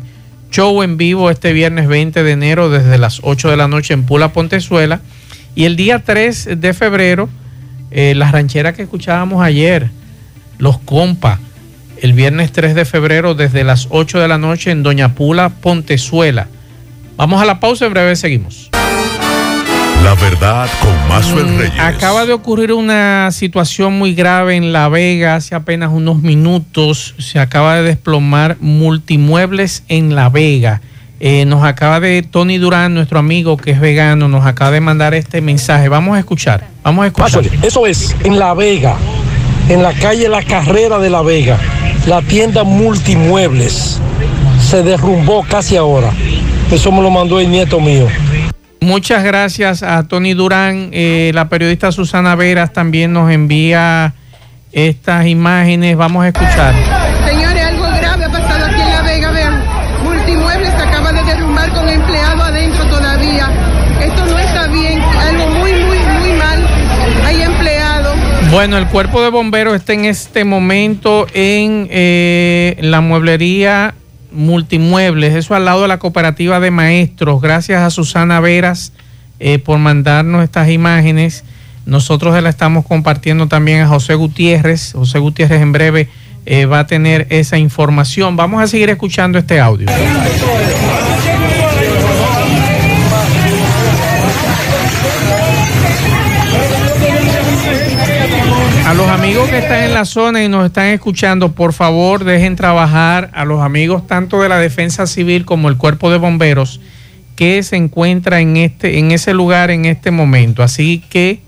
[0.51, 4.03] show en vivo este viernes 20 de enero desde las 8 de la noche en
[4.03, 5.01] Pula, Pontezuela.
[5.55, 7.27] Y el día 3 de febrero,
[7.89, 9.89] eh, las rancheras que escuchábamos ayer,
[10.59, 11.39] los compas,
[12.03, 16.49] el viernes 3 de febrero desde las 8 de la noche en Doña Pula, Pontezuela.
[17.17, 18.68] Vamos a la pausa, en breve seguimos.
[20.03, 21.79] La verdad con Mazuel Mm, Reyes.
[21.79, 27.15] Acaba de ocurrir una situación muy grave en La Vega hace apenas unos minutos.
[27.19, 30.81] Se acaba de desplomar multimuebles en La Vega.
[31.19, 35.13] Eh, nos acaba de Tony Durán, nuestro amigo que es vegano, nos acaba de mandar
[35.13, 35.89] este mensaje.
[35.89, 36.65] Vamos a escuchar.
[36.81, 37.43] Vamos a escuchar.
[37.61, 38.95] Eso es, en La Vega,
[39.67, 41.57] en la calle La Carrera de La Vega,
[42.07, 43.99] la tienda Multimuebles
[44.65, 46.11] se derrumbó casi ahora.
[46.71, 48.07] Eso me lo mandó el nieto mío.
[48.81, 50.89] Muchas gracias a Tony Durán.
[50.93, 54.13] Eh, la periodista Susana Veras también nos envía
[54.71, 55.97] estas imágenes.
[55.97, 56.73] Vamos a escuchar.
[57.27, 59.31] Señores, algo grave ha pasado aquí en La Vega.
[59.31, 59.63] Vean,
[60.03, 63.49] Multimuebles se acaba de derrumbar con empleado adentro todavía.
[64.01, 66.65] Esto no está bien, algo muy, muy, muy mal.
[67.25, 68.15] Hay empleados.
[68.49, 73.93] Bueno, el cuerpo de bomberos está en este momento en eh, la mueblería
[74.31, 77.41] Multimuebles, eso al lado de la cooperativa de maestros.
[77.41, 78.93] Gracias a Susana Veras
[79.39, 81.43] eh, por mandarnos estas imágenes.
[81.85, 84.93] Nosotros se la estamos compartiendo también a José Gutiérrez.
[84.93, 86.09] José Gutiérrez en breve
[86.45, 88.35] eh, va a tener esa información.
[88.35, 89.87] Vamos a seguir escuchando este audio.
[98.89, 102.55] A los amigos que están en la zona y nos están escuchando, por favor dejen
[102.55, 106.81] trabajar a los amigos tanto de la Defensa Civil como el Cuerpo de Bomberos
[107.35, 110.63] que se encuentra en este en ese lugar en este momento.
[110.63, 111.39] Así que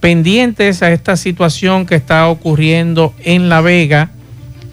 [0.00, 4.10] pendientes a esta situación que está ocurriendo en La Vega,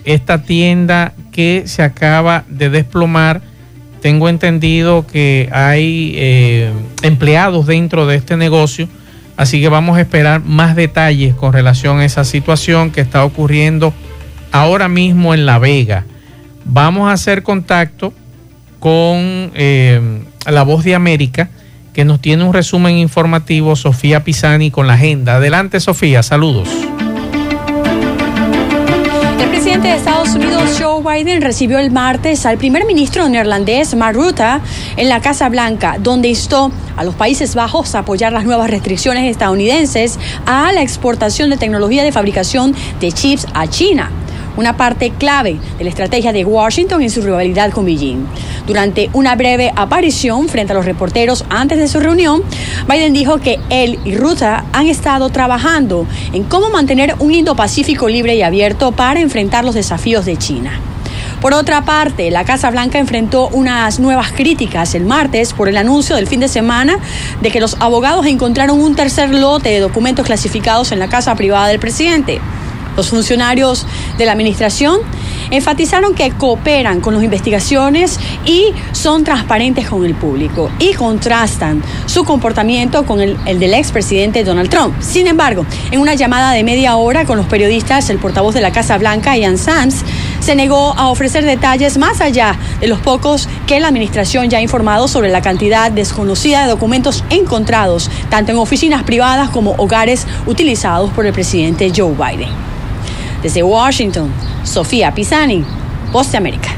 [0.03, 3.43] esta tienda que se acaba de desplomar.
[4.01, 6.71] Tengo entendido que hay eh,
[7.03, 8.89] empleados dentro de este negocio
[9.39, 13.93] Así que vamos a esperar más detalles con relación a esa situación que está ocurriendo
[14.51, 16.03] ahora mismo en La Vega.
[16.65, 18.11] Vamos a hacer contacto
[18.81, 19.17] con
[19.55, 21.49] eh, la voz de América,
[21.93, 25.37] que nos tiene un resumen informativo, Sofía Pisani, con la agenda.
[25.37, 26.67] Adelante, Sofía, saludos.
[29.79, 34.59] Presidente de Estados Unidos, Joe Biden, recibió el martes al primer ministro neerlandés, Mark Rutte,
[34.97, 39.31] en la Casa Blanca, donde instó a los Países Bajos a apoyar las nuevas restricciones
[39.31, 44.11] estadounidenses a la exportación de tecnología de fabricación de chips a China
[44.57, 48.25] una parte clave de la estrategia de Washington en su rivalidad con Beijing.
[48.69, 52.43] Durante una breve aparición frente a los reporteros antes de su reunión,
[52.87, 58.35] Biden dijo que él y Ruta han estado trabajando en cómo mantener un Indo-Pacífico libre
[58.35, 60.79] y abierto para enfrentar los desafíos de China.
[61.41, 66.15] Por otra parte, la Casa Blanca enfrentó unas nuevas críticas el martes por el anuncio
[66.15, 66.99] del fin de semana
[67.41, 71.69] de que los abogados encontraron un tercer lote de documentos clasificados en la casa privada
[71.69, 72.39] del presidente.
[72.95, 73.85] Los funcionarios
[74.17, 74.99] de la administración
[75.51, 82.23] enfatizaron que cooperan con las investigaciones y son transparentes con el público y contrastan su
[82.23, 84.95] comportamiento con el, el del expresidente Donald Trump.
[85.01, 88.71] Sin embargo, en una llamada de media hora con los periodistas, el portavoz de la
[88.71, 90.03] Casa Blanca, Ian Sams,
[90.39, 94.61] se negó a ofrecer detalles más allá de los pocos que la administración ya ha
[94.61, 101.11] informado sobre la cantidad desconocida de documentos encontrados, tanto en oficinas privadas como hogares utilizados
[101.11, 102.68] por el presidente Joe Biden.
[103.41, 104.31] Desde Washington,
[104.63, 105.63] Sofía Pisani,
[106.11, 106.69] Voz de América.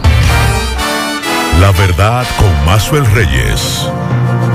[1.60, 3.88] La verdad con Mazuel Reyes.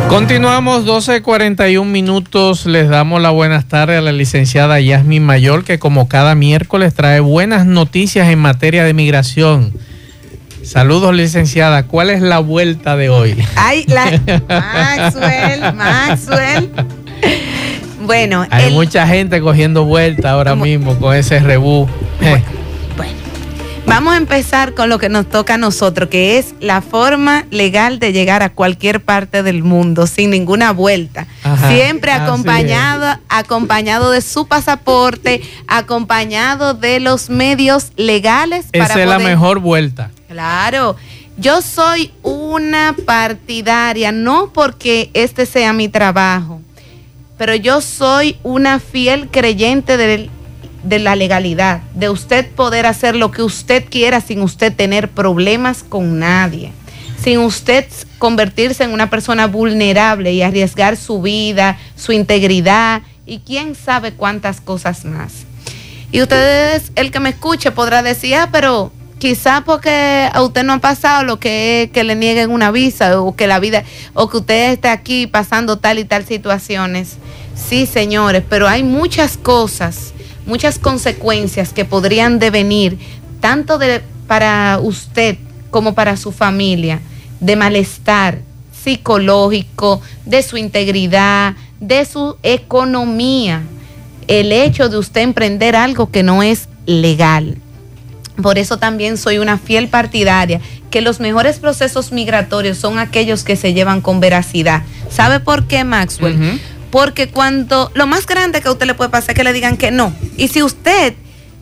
[0.08, 2.64] Continuamos 12.41 minutos.
[2.66, 7.18] Les damos la buenas tardes a la licenciada Yasmin Mayor, que como cada miércoles trae
[7.18, 9.72] buenas noticias en materia de migración.
[10.62, 11.84] Saludos, licenciada.
[11.84, 13.36] ¿Cuál es la vuelta de hoy?
[13.56, 16.70] Ay, la, Maxwell, Maxwell.
[18.06, 21.88] Bueno, Hay el- mucha gente cogiendo vuelta ahora mismo con ese rebú.
[23.88, 28.00] Vamos a empezar con lo que nos toca a nosotros, que es la forma legal
[28.00, 31.28] de llegar a cualquier parte del mundo sin ninguna vuelta.
[31.44, 39.20] Ajá, Siempre acompañado, acompañado de su pasaporte, acompañado de los medios legales Esa es la
[39.20, 40.10] mejor vuelta.
[40.28, 40.96] Claro,
[41.38, 46.60] yo soy una partidaria, no porque este sea mi trabajo,
[47.38, 53.42] pero yo soy una fiel creyente de la legalidad, de usted poder hacer lo que
[53.42, 56.72] usted quiera sin usted tener problemas con nadie,
[57.22, 57.86] sin usted
[58.18, 64.60] convertirse en una persona vulnerable y arriesgar su vida, su integridad y quién sabe cuántas
[64.60, 65.44] cosas más.
[66.12, 70.74] Y ustedes, el que me escuche, podrá decir, ah, pero quizá porque a usted no
[70.74, 74.28] ha pasado lo que es que le nieguen una visa o que la vida, o
[74.28, 77.16] que usted esté aquí pasando tal y tal situaciones.
[77.54, 80.12] Sí, señores, pero hay muchas cosas,
[80.46, 82.98] muchas consecuencias que podrían devenir,
[83.40, 83.78] tanto
[84.26, 85.38] para usted
[85.70, 87.00] como para su familia,
[87.40, 88.40] de malestar
[88.84, 93.62] psicológico, de su integridad, de su economía
[94.28, 97.58] el hecho de usted emprender algo que no es legal.
[98.42, 103.56] Por eso también soy una fiel partidaria que los mejores procesos migratorios son aquellos que
[103.56, 104.82] se llevan con veracidad.
[105.10, 106.60] ¿Sabe por qué, Maxwell?
[106.90, 109.76] Porque cuando lo más grande que a usted le puede pasar es que le digan
[109.76, 110.14] que no.
[110.36, 111.14] Y si usted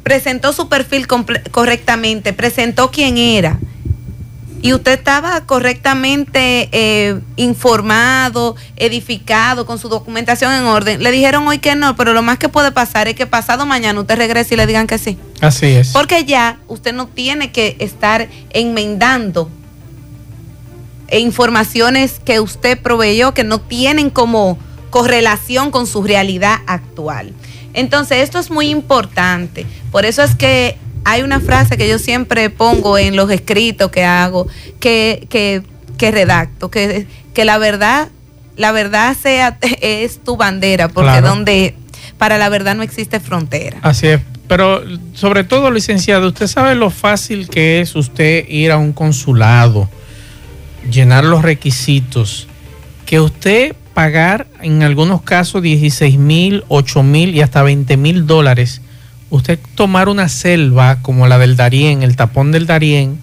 [0.02, 1.06] presentó su perfil
[1.50, 3.58] correctamente, presentó quién era,
[4.64, 11.58] y usted estaba correctamente eh, informado, edificado, con su documentación en orden, le dijeron hoy
[11.58, 14.56] que no, pero lo más que puede pasar es que pasado mañana usted regrese y
[14.56, 15.18] le digan que sí.
[15.42, 15.88] Así es.
[15.88, 19.50] Porque ya usted no tiene que estar enmendando
[21.08, 27.34] e informaciones que usted proveyó que no tienen como correlación con su realidad actual.
[27.74, 29.66] Entonces, esto es muy importante.
[29.92, 34.04] Por eso es que hay una frase que yo siempre pongo en los escritos que
[34.04, 34.48] hago,
[34.80, 35.62] que, que,
[35.98, 38.08] que redacto, que, que la verdad,
[38.56, 41.28] la verdad sea, es tu bandera, porque Claro.
[41.28, 41.74] donde
[42.18, 43.78] para la verdad no existe frontera.
[43.82, 44.20] Así es.
[44.46, 44.82] Pero
[45.14, 49.88] sobre todo, licenciado, usted sabe lo fácil que es usted ir a un consulado,
[50.90, 52.46] llenar los requisitos,
[53.06, 58.82] que usted pagar en algunos casos 16 mil, 8 mil y hasta 20 mil dólares,
[59.34, 63.18] usted tomar una selva como la del Darién, el tapón del Darién,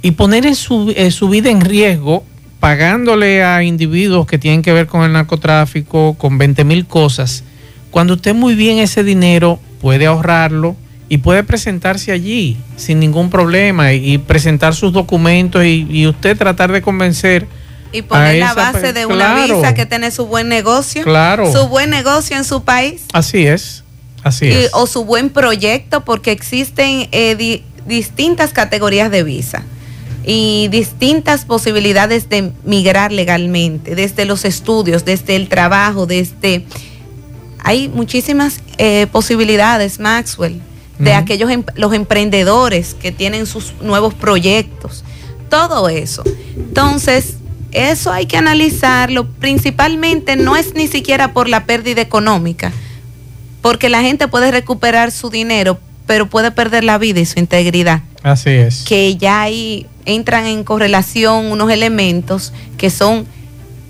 [0.00, 2.24] y poner en su, en su vida en riesgo
[2.60, 7.42] pagándole a individuos que tienen que ver con el narcotráfico, con 20 mil cosas,
[7.90, 10.76] cuando usted muy bien ese dinero puede ahorrarlo
[11.08, 16.38] y puede presentarse allí sin ningún problema y, y presentar sus documentos y, y usted
[16.38, 17.46] tratar de convencer
[17.92, 21.52] Y poner la base de una visa que tiene su buen negocio, Claro.
[21.52, 23.02] su buen negocio en su país.
[23.12, 23.81] Así es,
[24.22, 24.70] así y- es.
[24.74, 29.62] o su buen proyecto, porque existen eh, di- distintas categorías de visa
[30.24, 36.64] y distintas posibilidades de migrar legalmente, desde los estudios, desde el trabajo, desde...
[37.64, 40.60] Hay muchísimas eh, posibilidades, Maxwell,
[40.98, 45.04] de aquellos em- los emprendedores que tienen sus nuevos proyectos,
[45.48, 46.22] todo eso.
[46.56, 47.34] Entonces,
[47.72, 52.72] eso hay que analizarlo, principalmente no es ni siquiera por la pérdida económica,
[53.62, 58.02] porque la gente puede recuperar su dinero, pero puede perder la vida y su integridad
[58.22, 58.82] Así es.
[58.82, 63.26] que ya ahí entran en correlación unos elementos que son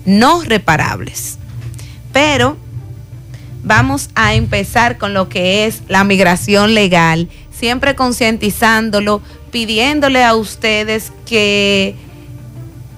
[0.05, 1.37] no reparables.
[2.11, 2.55] Pero
[3.63, 11.11] vamos a empezar con lo que es la migración legal, siempre concientizándolo, pidiéndole a ustedes
[11.25, 11.95] que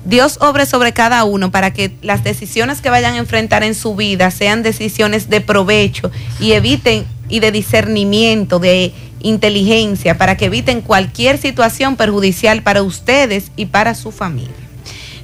[0.06, 3.96] Dios obre sobre cada uno para que las decisiones que vayan a enfrentar en su
[3.96, 10.82] vida sean decisiones de provecho y eviten y de discernimiento, de inteligencia, para que eviten
[10.82, 14.54] cualquier situación perjudicial para ustedes y para su familia.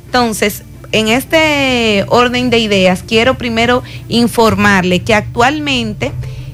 [0.07, 6.11] Entonces, en este orden de ideas, quiero primero informarle que actualmente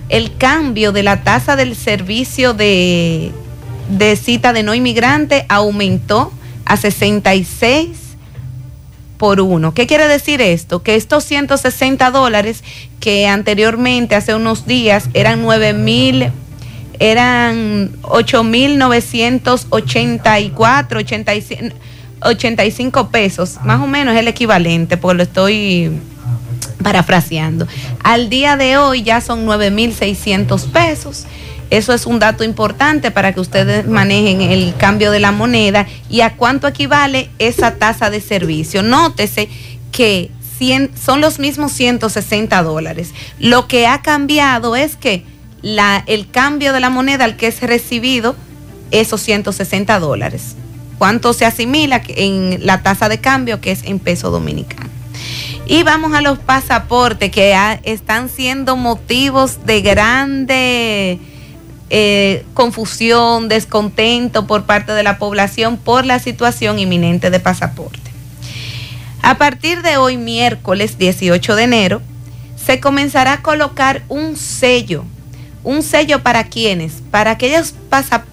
[0.10, 3.32] el cambio de la tasa del servicio de,
[4.22, 6.32] cita de no inmigrante aumentó
[6.66, 8.07] a 66
[9.18, 9.74] por uno.
[9.74, 10.84] ¿Qué quiere decir esto?
[10.84, 12.64] Que estos 160 dólares
[13.00, 16.32] que anteriormente, hace unos días, eran 9 mil,
[17.00, 21.76] eran 8.984, 85,
[22.22, 25.92] 85 pesos, más o menos es el equivalente, porque lo estoy
[26.82, 27.68] parafraseando.
[28.04, 31.28] Al día de hoy ya son 9.600 pesos.
[31.70, 36.22] Eso es un dato importante para que ustedes manejen el cambio de la moneda y
[36.22, 38.84] a cuánto equivale esa tasa de servicio.
[38.84, 39.50] Nótese
[39.92, 43.14] que 100 son los mismos 160 dólares.
[43.40, 45.24] Lo que ha cambiado es que
[45.62, 48.36] el cambio de la moneda al que es recibido
[48.92, 50.56] esos 160 dólares.
[50.98, 54.90] ¿Cuánto se asimila en la tasa de cambio que es en peso dominicano?
[55.68, 57.54] Y vamos a los pasaportes que
[57.84, 61.20] están siendo motivos de grande
[61.90, 68.12] eh, confusión, descontento por parte de la población por la situación inminente de pasaporte.
[69.22, 72.02] A partir de hoy, miércoles 18 de enero,
[72.56, 75.06] se comenzará a colocar un sello.
[75.64, 77.02] ¿Un sello para quienes?
[77.12, 77.74] Para aquellas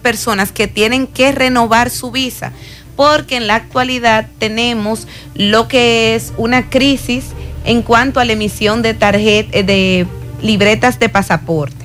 [0.01, 2.53] personas que tienen que renovar su visa
[2.95, 7.25] porque en la actualidad tenemos lo que es una crisis
[7.65, 10.07] en cuanto a la emisión de tarjetas eh, de
[10.41, 11.84] libretas de pasaporte.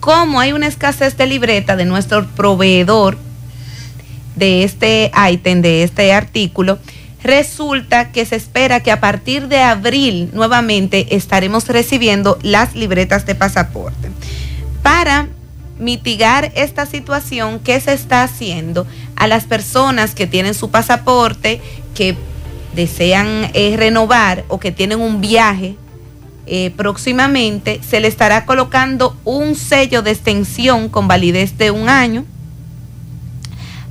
[0.00, 3.18] Como hay una escasez de libreta de nuestro proveedor
[4.36, 6.78] de este ítem, de este artículo,
[7.22, 13.34] resulta que se espera que a partir de abril nuevamente estaremos recibiendo las libretas de
[13.34, 14.10] pasaporte.
[14.82, 15.28] Para
[15.78, 18.86] mitigar esta situación, ¿qué se está haciendo?
[19.16, 21.60] A las personas que tienen su pasaporte,
[21.94, 22.16] que
[22.74, 25.76] desean eh, renovar o que tienen un viaje
[26.48, 32.24] eh, próximamente, se le estará colocando un sello de extensión con validez de un año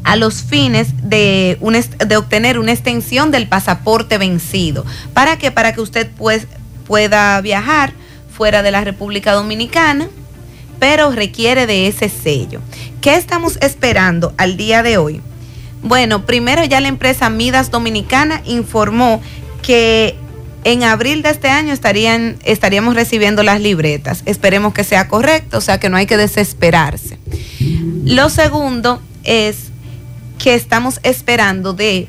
[0.03, 1.57] a los fines de,
[2.17, 4.85] obtener una extensión del pasaporte vencido.
[5.13, 5.51] ¿Para qué?
[5.51, 6.47] Para que usted pues,
[6.85, 7.93] pueda viajar
[8.31, 10.07] fuera de la República Dominicana
[10.79, 12.61] pero requiere de ese sello.
[13.01, 15.21] ¿Qué estamos esperando al día de hoy?
[15.81, 19.21] Bueno, primero ya la empresa Midas Dominicana informó
[19.61, 20.15] que
[20.63, 24.23] en abril de este año estarían, estaríamos recibiendo las libretas.
[24.25, 27.17] Esperemos que sea correcto, o sea que no hay que desesperarse.
[28.03, 29.67] Lo segundo es
[30.37, 32.07] que estamos esperando de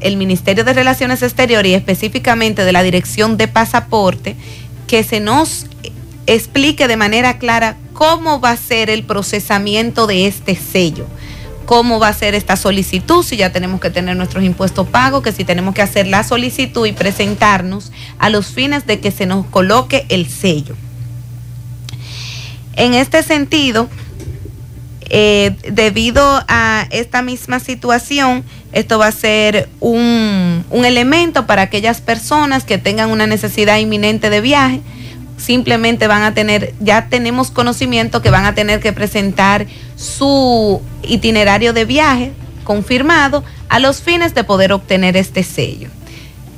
[0.00, 4.36] el Ministerio de Relaciones Exteriores y específicamente de la Dirección de Pasaporte
[4.86, 5.66] que se nos
[6.26, 11.06] explique de manera clara cómo va a ser el procesamiento de este sello,
[11.66, 15.32] cómo va a ser esta solicitud, si ya tenemos que tener nuestros impuestos pagos, que
[15.32, 19.44] si tenemos que hacer la solicitud y presentarnos a los fines de que se nos
[19.46, 20.76] coloque el sello.
[22.74, 23.88] En este sentido,
[25.08, 32.00] eh, debido a esta misma situación, esto va a ser un, un elemento para aquellas
[32.00, 34.82] personas que tengan una necesidad inminente de viaje
[35.36, 41.72] simplemente van a tener, ya tenemos conocimiento que van a tener que presentar su itinerario
[41.72, 42.32] de viaje
[42.64, 45.88] confirmado a los fines de poder obtener este sello.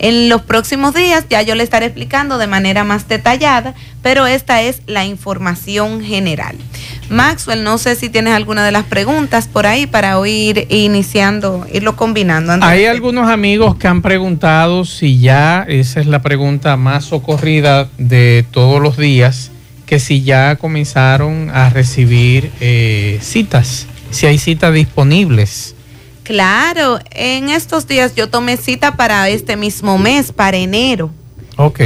[0.00, 4.62] En los próximos días ya yo le estaré explicando de manera más detallada, pero esta
[4.62, 6.56] es la información general.
[7.10, 11.96] Maxwell, no sé si tienes alguna de las preguntas por ahí para ir iniciando, irlo
[11.96, 12.52] combinando.
[12.60, 18.44] Hay algunos amigos que han preguntado si ya, esa es la pregunta más socorrida de
[18.52, 19.50] todos los días,
[19.88, 25.74] que si ya comenzaron a recibir eh, citas, si hay citas disponibles.
[26.24, 31.10] Claro, en estos días yo tomé cita para este mismo mes, para enero.
[31.56, 31.80] Ok.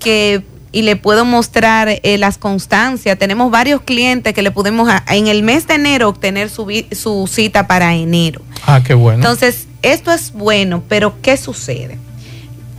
[0.00, 3.16] Que, y le puedo mostrar eh, las constancias.
[3.16, 7.68] Tenemos varios clientes que le pudimos en el mes de enero obtener su, su cita
[7.68, 8.42] para enero.
[8.66, 9.18] Ah, qué bueno.
[9.18, 11.96] Entonces, esto es bueno, pero ¿qué sucede?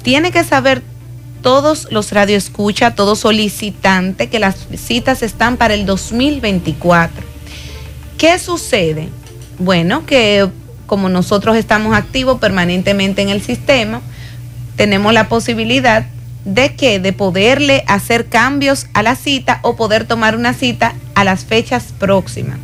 [0.04, 0.84] Tiene que saber
[1.42, 7.26] todos los radioescucha, todo solicitante, que las citas están para el 2024.
[8.18, 9.10] ¿Qué sucede?
[9.58, 10.48] Bueno, que
[10.86, 14.02] como nosotros estamos activos permanentemente en el sistema,
[14.76, 16.06] tenemos la posibilidad
[16.46, 21.24] de que de poderle hacer cambios a la cita o poder tomar una cita a
[21.24, 22.58] las fechas próximas.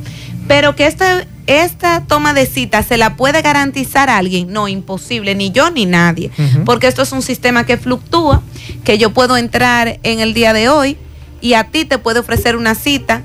[0.48, 5.36] Pero que esta, esta toma de cita se la puede garantizar a alguien, no, imposible,
[5.36, 6.32] ni yo ni nadie,
[6.66, 8.42] porque esto es un sistema que fluctúa,
[8.84, 10.98] que yo puedo entrar en el día de hoy
[11.42, 13.22] y a ti te puede ofrecer una cita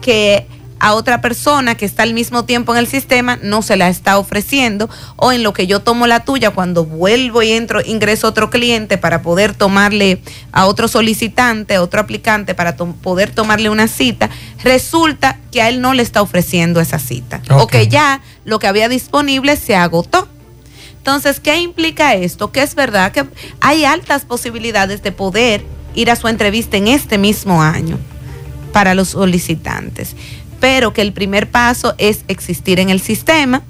[0.00, 0.46] que
[0.78, 4.18] a otra persona que está al mismo tiempo en el sistema no se la está
[4.18, 8.50] ofreciendo o en lo que yo tomo la tuya cuando vuelvo y entro ingreso otro
[8.50, 10.20] cliente para poder tomarle
[10.52, 14.28] a otro solicitante, a otro aplicante para poder tomarle una cita,
[14.62, 18.66] resulta que a él no le está ofreciendo esa cita o que ya lo que
[18.66, 20.28] había disponible se agotó.
[20.98, 22.50] Entonces, ¿qué implica esto?
[22.50, 23.24] Que es verdad que
[23.60, 25.64] hay altas posibilidades de poder
[25.94, 27.96] ir a su entrevista en este mismo año
[28.72, 30.16] para los solicitantes
[30.66, 33.62] pero que el primer paso es existir en el sistema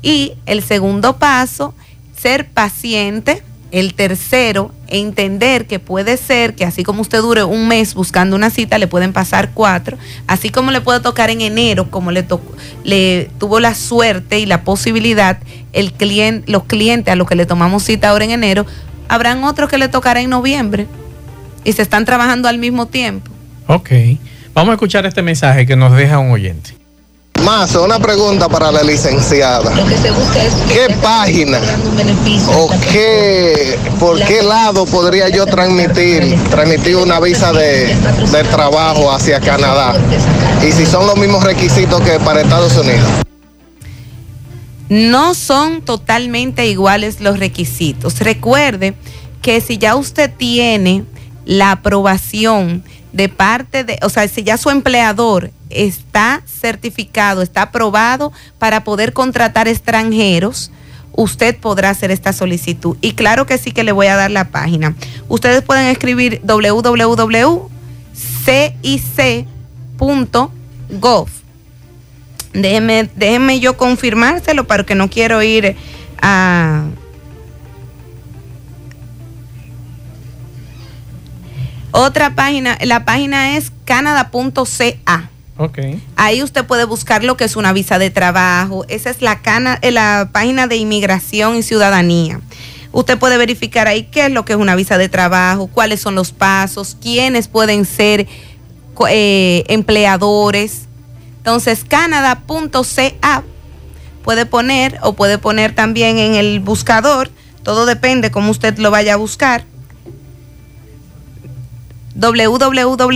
[0.00, 1.74] y el segundo paso,
[2.16, 3.42] ser paciente.
[3.70, 8.48] El tercero, entender que puede ser que así como usted dure un mes buscando una
[8.48, 12.54] cita, le pueden pasar cuatro, así como le puede tocar en enero, como le, tocó,
[12.82, 15.40] le tuvo la suerte y la posibilidad,
[15.74, 18.64] el cliente, los clientes a los que le tomamos cita ahora en enero,
[19.08, 20.86] habrán otros que le tocará en noviembre
[21.64, 23.30] y se están trabajando al mismo tiempo.
[23.66, 23.90] Ok.
[24.60, 26.76] Vamos a escuchar este mensaje que nos deja un oyente.
[27.42, 29.72] Más, una pregunta para la licenciada.
[30.68, 31.58] ¿Qué página
[32.54, 37.96] o qué, por qué lado podría yo transmitir, transmitir una visa de,
[38.30, 39.94] de trabajo hacia Canadá?
[40.62, 43.08] Y si son los mismos requisitos que para Estados Unidos.
[44.90, 48.18] No son totalmente iguales los requisitos.
[48.18, 48.92] Recuerde
[49.40, 51.04] que si ya usted tiene
[51.46, 58.32] la aprobación de parte de, o sea, si ya su empleador está certificado, está aprobado
[58.58, 60.70] para poder contratar extranjeros,
[61.12, 62.96] usted podrá hacer esta solicitud.
[63.00, 64.94] Y claro que sí que le voy a dar la página.
[65.28, 67.70] Ustedes pueden escribir www.cic.gov.
[72.52, 75.76] Déjenme, déjenme yo confirmárselo para que no quiero ir
[76.20, 76.84] a...
[81.92, 85.30] Otra página, la página es canada.ca.
[85.56, 85.78] Ok.
[86.16, 88.84] Ahí usted puede buscar lo que es una visa de trabajo.
[88.88, 92.40] Esa es la, cana, eh, la página de inmigración y ciudadanía.
[92.92, 96.14] Usted puede verificar ahí qué es lo que es una visa de trabajo, cuáles son
[96.14, 98.26] los pasos, quiénes pueden ser
[99.08, 100.86] eh, empleadores.
[101.38, 103.44] Entonces, canada.ca
[104.24, 107.30] puede poner o puede poner también en el buscador.
[107.62, 109.64] Todo depende cómo usted lo vaya a buscar
[112.20, 113.14] www.cic.gc.ca.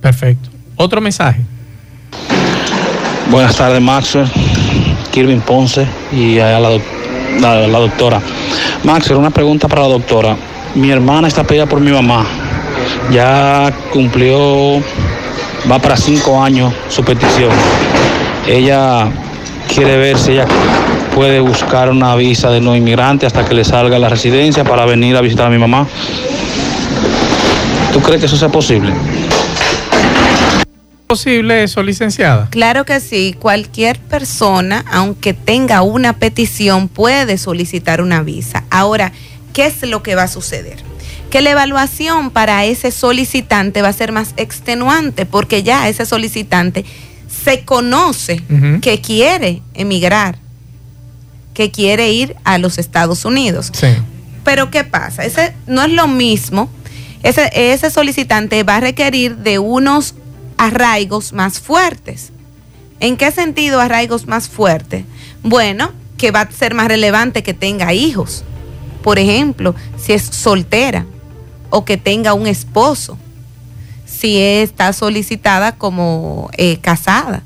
[0.00, 0.50] Perfecto.
[0.76, 1.40] Otro mensaje.
[3.30, 4.30] Buenas tardes, Maxwell,
[5.10, 6.78] Kirvin Ponce y a la,
[7.40, 8.20] la doctora.
[8.84, 10.36] Maxwell, una pregunta para la doctora.
[10.74, 12.26] Mi hermana está pedida por mi mamá.
[13.10, 14.80] Ya cumplió,
[15.70, 17.50] va para cinco años su petición.
[18.46, 19.08] Ella
[19.68, 20.46] quiere ver si ella
[21.14, 25.16] puede buscar una visa de no inmigrante hasta que le salga la residencia para venir
[25.16, 25.86] a visitar a mi mamá.
[27.92, 28.92] ¿Tú crees que eso sea posible?
[31.06, 32.48] ¿Posible eso, licenciada?
[32.50, 38.64] Claro que sí, cualquier persona, aunque tenga una petición, puede solicitar una visa.
[38.70, 39.12] Ahora,
[39.52, 40.78] ¿qué es lo que va a suceder?
[41.30, 46.84] Que la evaluación para ese solicitante va a ser más extenuante porque ya ese solicitante
[47.44, 48.42] se conoce
[48.80, 50.38] que quiere emigrar,
[51.54, 53.70] que quiere ir a los Estados Unidos.
[53.72, 53.88] Sí.
[54.44, 55.24] Pero ¿qué pasa?
[55.24, 56.68] Ese no es lo mismo.
[57.22, 60.14] Ese, ese solicitante va a requerir de unos
[60.58, 62.32] arraigos más fuertes.
[63.00, 65.04] ¿En qué sentido arraigos más fuertes?
[65.42, 68.44] Bueno, que va a ser más relevante que tenga hijos.
[69.02, 71.06] Por ejemplo, si es soltera
[71.70, 73.18] o que tenga un esposo.
[74.04, 77.42] Si está solicitada como eh, casada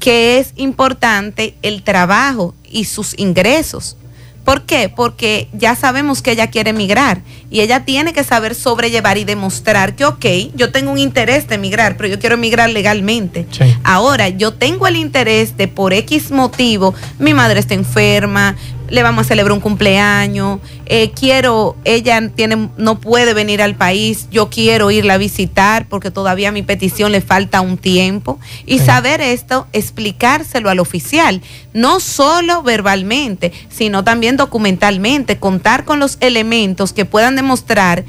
[0.00, 3.96] que es importante el trabajo y sus ingresos.
[4.44, 4.88] ¿Por qué?
[4.88, 9.94] Porque ya sabemos que ella quiere emigrar y ella tiene que saber sobrellevar y demostrar
[9.94, 13.46] que, ok, yo tengo un interés de emigrar, pero yo quiero emigrar legalmente.
[13.84, 18.56] Ahora, yo tengo el interés de por X motivo, mi madre está enferma,
[18.90, 24.26] le vamos a celebrar un cumpleaños, eh, quiero, ella tiene, no puede venir al país,
[24.30, 28.38] yo quiero irla a visitar porque todavía a mi petición le falta un tiempo.
[28.66, 31.40] Y saber esto, explicárselo al oficial,
[31.72, 38.04] no solo verbalmente, sino también documentalmente, contar con los elementos que puedan demostrar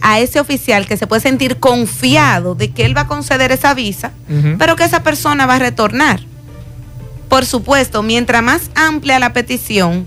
[0.00, 3.74] a ese oficial que se puede sentir confiado de que él va a conceder esa
[3.74, 4.12] visa,
[4.58, 6.20] pero que esa persona va a retornar.
[7.28, 10.06] Por supuesto, mientras más amplia la petición,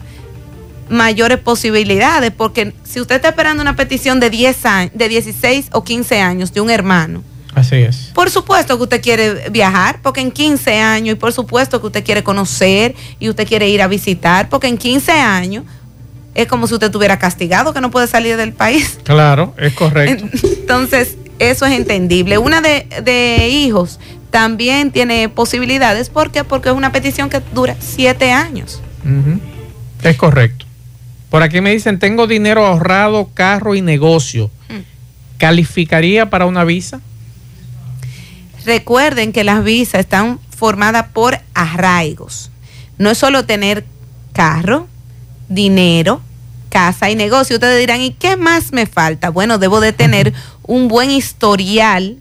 [0.93, 5.83] mayores posibilidades, porque si usted está esperando una petición de 10 años, de 16 o
[5.83, 7.23] 15 años de un hermano,
[7.55, 8.11] Así es.
[8.15, 12.03] por supuesto que usted quiere viajar, porque en 15 años, y por supuesto que usted
[12.03, 15.65] quiere conocer y usted quiere ir a visitar, porque en 15 años
[16.35, 18.97] es como si usted estuviera castigado que no puede salir del país.
[19.03, 20.25] Claro, es correcto.
[20.43, 22.37] Entonces, eso es entendible.
[22.39, 23.99] Una de, de hijos
[24.31, 26.09] también tiene posibilidades.
[26.09, 26.43] ¿Por qué?
[26.43, 28.81] Porque es una petición que dura siete años.
[29.05, 29.39] Ujú.
[30.01, 30.62] Es correcto.
[31.34, 34.51] Por aquí me dicen, tengo dinero ahorrado, carro y negocio.
[35.39, 37.01] ¿Calificaría para una visa?
[38.65, 42.51] Recuerden que las visas están formadas por arraigos.
[42.99, 43.84] No es solo tener
[44.31, 44.88] carro,
[45.49, 46.21] dinero,
[46.69, 47.55] casa y negocio.
[47.55, 49.31] Ustedes dirán, ¿y qué más me falta?
[49.31, 52.19] Bueno, debo de tener un buen historial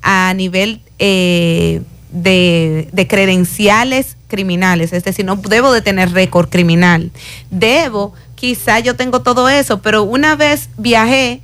[0.00, 4.92] a nivel eh, de, de credenciales criminales.
[4.92, 7.10] Es decir, no debo de tener récord criminal.
[7.50, 11.42] Debo, quizá yo tengo todo eso, pero una vez viajé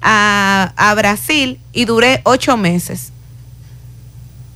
[0.00, 3.12] a, a Brasil y duré ocho meses.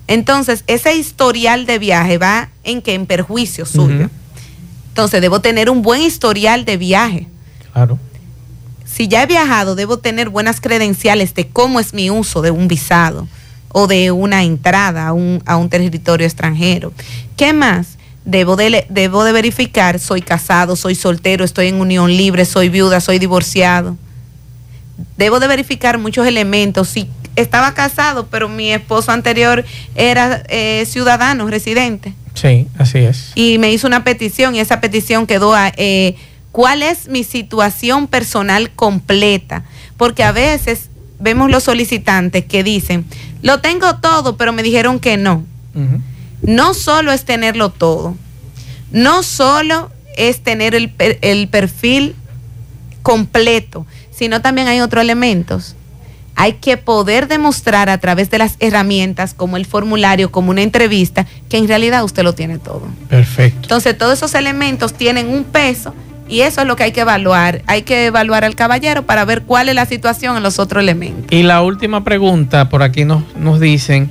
[0.08, 4.08] Entonces, ese historial de viaje va en que en perjuicio suyo.
[4.88, 7.26] Entonces, debo tener un buen historial de viaje.
[7.72, 7.98] Claro.
[8.84, 12.68] Si ya he viajado, debo tener buenas credenciales de cómo es mi uso de un
[12.68, 13.26] visado
[13.78, 16.94] o de una entrada a un, a un territorio extranjero.
[17.36, 17.98] ¿Qué más?
[18.24, 23.02] Debo de, debo de verificar, soy casado, soy soltero, estoy en unión libre, soy viuda,
[23.02, 23.98] soy divorciado.
[25.18, 26.88] Debo de verificar muchos elementos.
[26.88, 27.06] Si
[27.36, 29.62] estaba casado, pero mi esposo anterior
[29.94, 32.14] era eh, ciudadano, residente.
[32.32, 33.32] Sí, así es.
[33.34, 35.70] Y me hizo una petición y esa petición quedó a...
[35.76, 36.16] Eh,
[36.50, 39.64] ¿Cuál es mi situación personal completa?
[39.98, 40.88] Porque a veces
[41.18, 43.04] vemos los solicitantes que dicen,
[43.42, 45.44] lo tengo todo, pero me dijeron que no.
[46.42, 48.16] No solo es tenerlo todo,
[48.90, 52.14] no solo es tener el, el perfil
[53.02, 55.76] completo, sino también hay otros elementos.
[56.34, 61.26] Hay que poder demostrar a través de las herramientas, como el formulario, como una entrevista,
[61.48, 62.82] que en realidad usted lo tiene todo.
[63.08, 63.60] Perfecto.
[63.62, 65.94] Entonces, todos esos elementos tienen un peso
[66.28, 67.62] y eso es lo que hay que evaluar.
[67.66, 71.26] Hay que evaluar al caballero para ver cuál es la situación en los otros elementos.
[71.30, 74.10] Y la última pregunta, por aquí nos, nos dicen,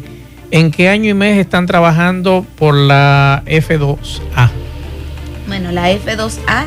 [0.52, 4.50] ¿en qué año y mes están trabajando por la F2A?
[5.48, 6.66] Bueno, la F2A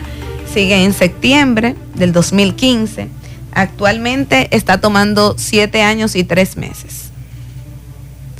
[0.53, 3.09] sigue en septiembre del 2015.
[3.53, 7.11] Actualmente está tomando siete años y tres meses.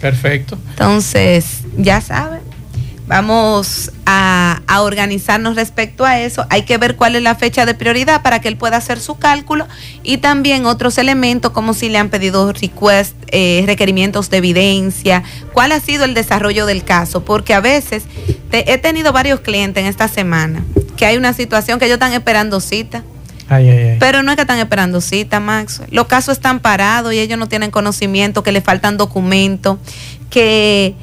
[0.01, 0.59] Perfecto.
[0.71, 2.41] Entonces, ya saben,
[3.09, 6.47] vamos a, a organizarnos respecto a eso.
[6.51, 9.17] Hay que ver cuál es la fecha de prioridad para que él pueda hacer su
[9.19, 9.67] cálculo
[10.03, 15.73] y también otros elementos como si le han pedido request, eh, requerimientos de evidencia, cuál
[15.73, 18.05] ha sido el desarrollo del caso, porque a veces
[18.51, 20.63] te- he tenido varios clientes en esta semana
[20.97, 23.03] que hay una situación que ellos están esperando cita.
[23.49, 23.97] Ay, ay, ay.
[23.99, 25.81] Pero no es que están esperando cita, Max.
[25.91, 29.79] Los casos están parados y ellos no tienen conocimiento, que le faltan documentos,
[30.29, 30.95] que,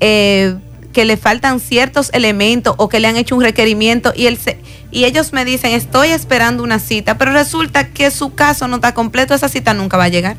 [0.00, 0.56] eh,
[0.98, 4.58] que le faltan ciertos elementos o que le han hecho un requerimiento y, él se-
[4.90, 8.94] y ellos me dicen, estoy esperando una cita, pero resulta que su caso no está
[8.94, 10.36] completo, esa cita nunca va a llegar.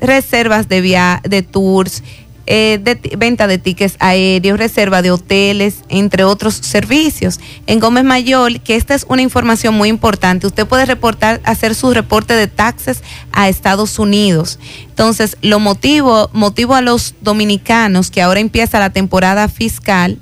[0.00, 2.02] reservas de, via de tours,
[2.46, 7.38] eh, de venta de tickets aéreos, reserva de hoteles, entre otros servicios.
[7.66, 11.92] En Gómez Mayor, que esta es una información muy importante, usted puede reportar, hacer su
[11.92, 13.02] reporte de taxes
[13.32, 14.58] a Estados Unidos.
[14.88, 20.18] Entonces, lo motivo, motivo a los dominicanos que ahora empieza la temporada fiscal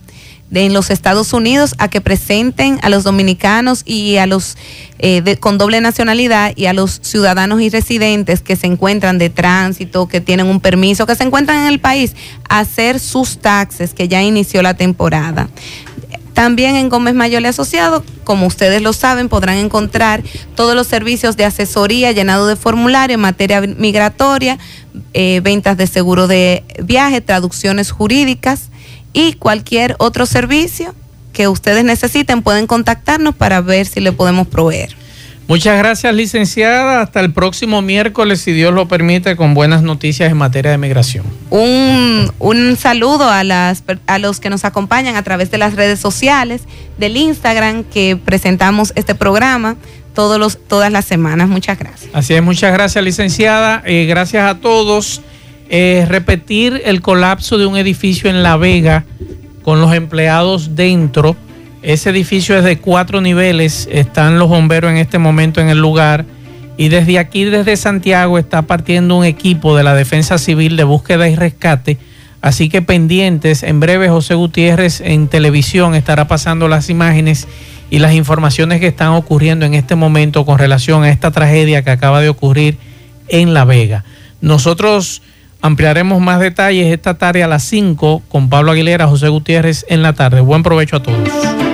[0.50, 4.56] de en los Estados Unidos a que presenten a los dominicanos y a los
[4.98, 10.08] eh, con doble nacionalidad y a los ciudadanos y residentes que se encuentran de tránsito,
[10.08, 12.14] que tienen un permiso, que se encuentran en el país,
[12.48, 15.48] hacer sus taxes, que ya inició la temporada.
[16.32, 20.22] También en Gómez Mayor y Asociado, como ustedes lo saben, podrán encontrar
[20.54, 24.56] todos los servicios de asesoría, llenado de formulario en materia migratoria,
[25.14, 28.70] eh, ventas de seguro de viaje, traducciones jurídicas
[29.12, 30.94] y cualquier otro servicio
[31.32, 34.96] que ustedes necesiten pueden contactarnos para ver si le podemos proveer.
[35.48, 37.00] Muchas gracias, licenciada.
[37.00, 41.24] Hasta el próximo miércoles, si Dios lo permite, con buenas noticias en materia de migración.
[41.48, 46.00] Un, un saludo a, las, a los que nos acompañan a través de las redes
[46.00, 46.62] sociales,
[46.98, 49.76] del Instagram, que presentamos este programa
[50.12, 51.48] todos los, todas las semanas.
[51.48, 52.10] Muchas gracias.
[52.12, 53.82] Así es, muchas gracias, licenciada.
[53.86, 55.22] Eh, gracias a todos.
[55.70, 59.04] Eh, repetir el colapso de un edificio en La Vega
[59.62, 61.36] con los empleados dentro.
[61.82, 63.88] Ese edificio es de cuatro niveles.
[63.92, 66.24] Están los bomberos en este momento en el lugar.
[66.78, 71.28] Y desde aquí, desde Santiago, está partiendo un equipo de la Defensa Civil de búsqueda
[71.28, 71.98] y rescate.
[72.40, 77.48] Así que pendientes, en breve José Gutiérrez en televisión estará pasando las imágenes
[77.90, 81.90] y las informaciones que están ocurriendo en este momento con relación a esta tragedia que
[81.90, 82.78] acaba de ocurrir
[83.28, 84.04] en La Vega.
[84.40, 85.20] Nosotros
[85.60, 90.12] ampliaremos más detalles esta tarde a las 5 con Pablo Aguilera, José Gutiérrez en la
[90.12, 90.40] tarde.
[90.40, 91.67] Buen provecho a todos.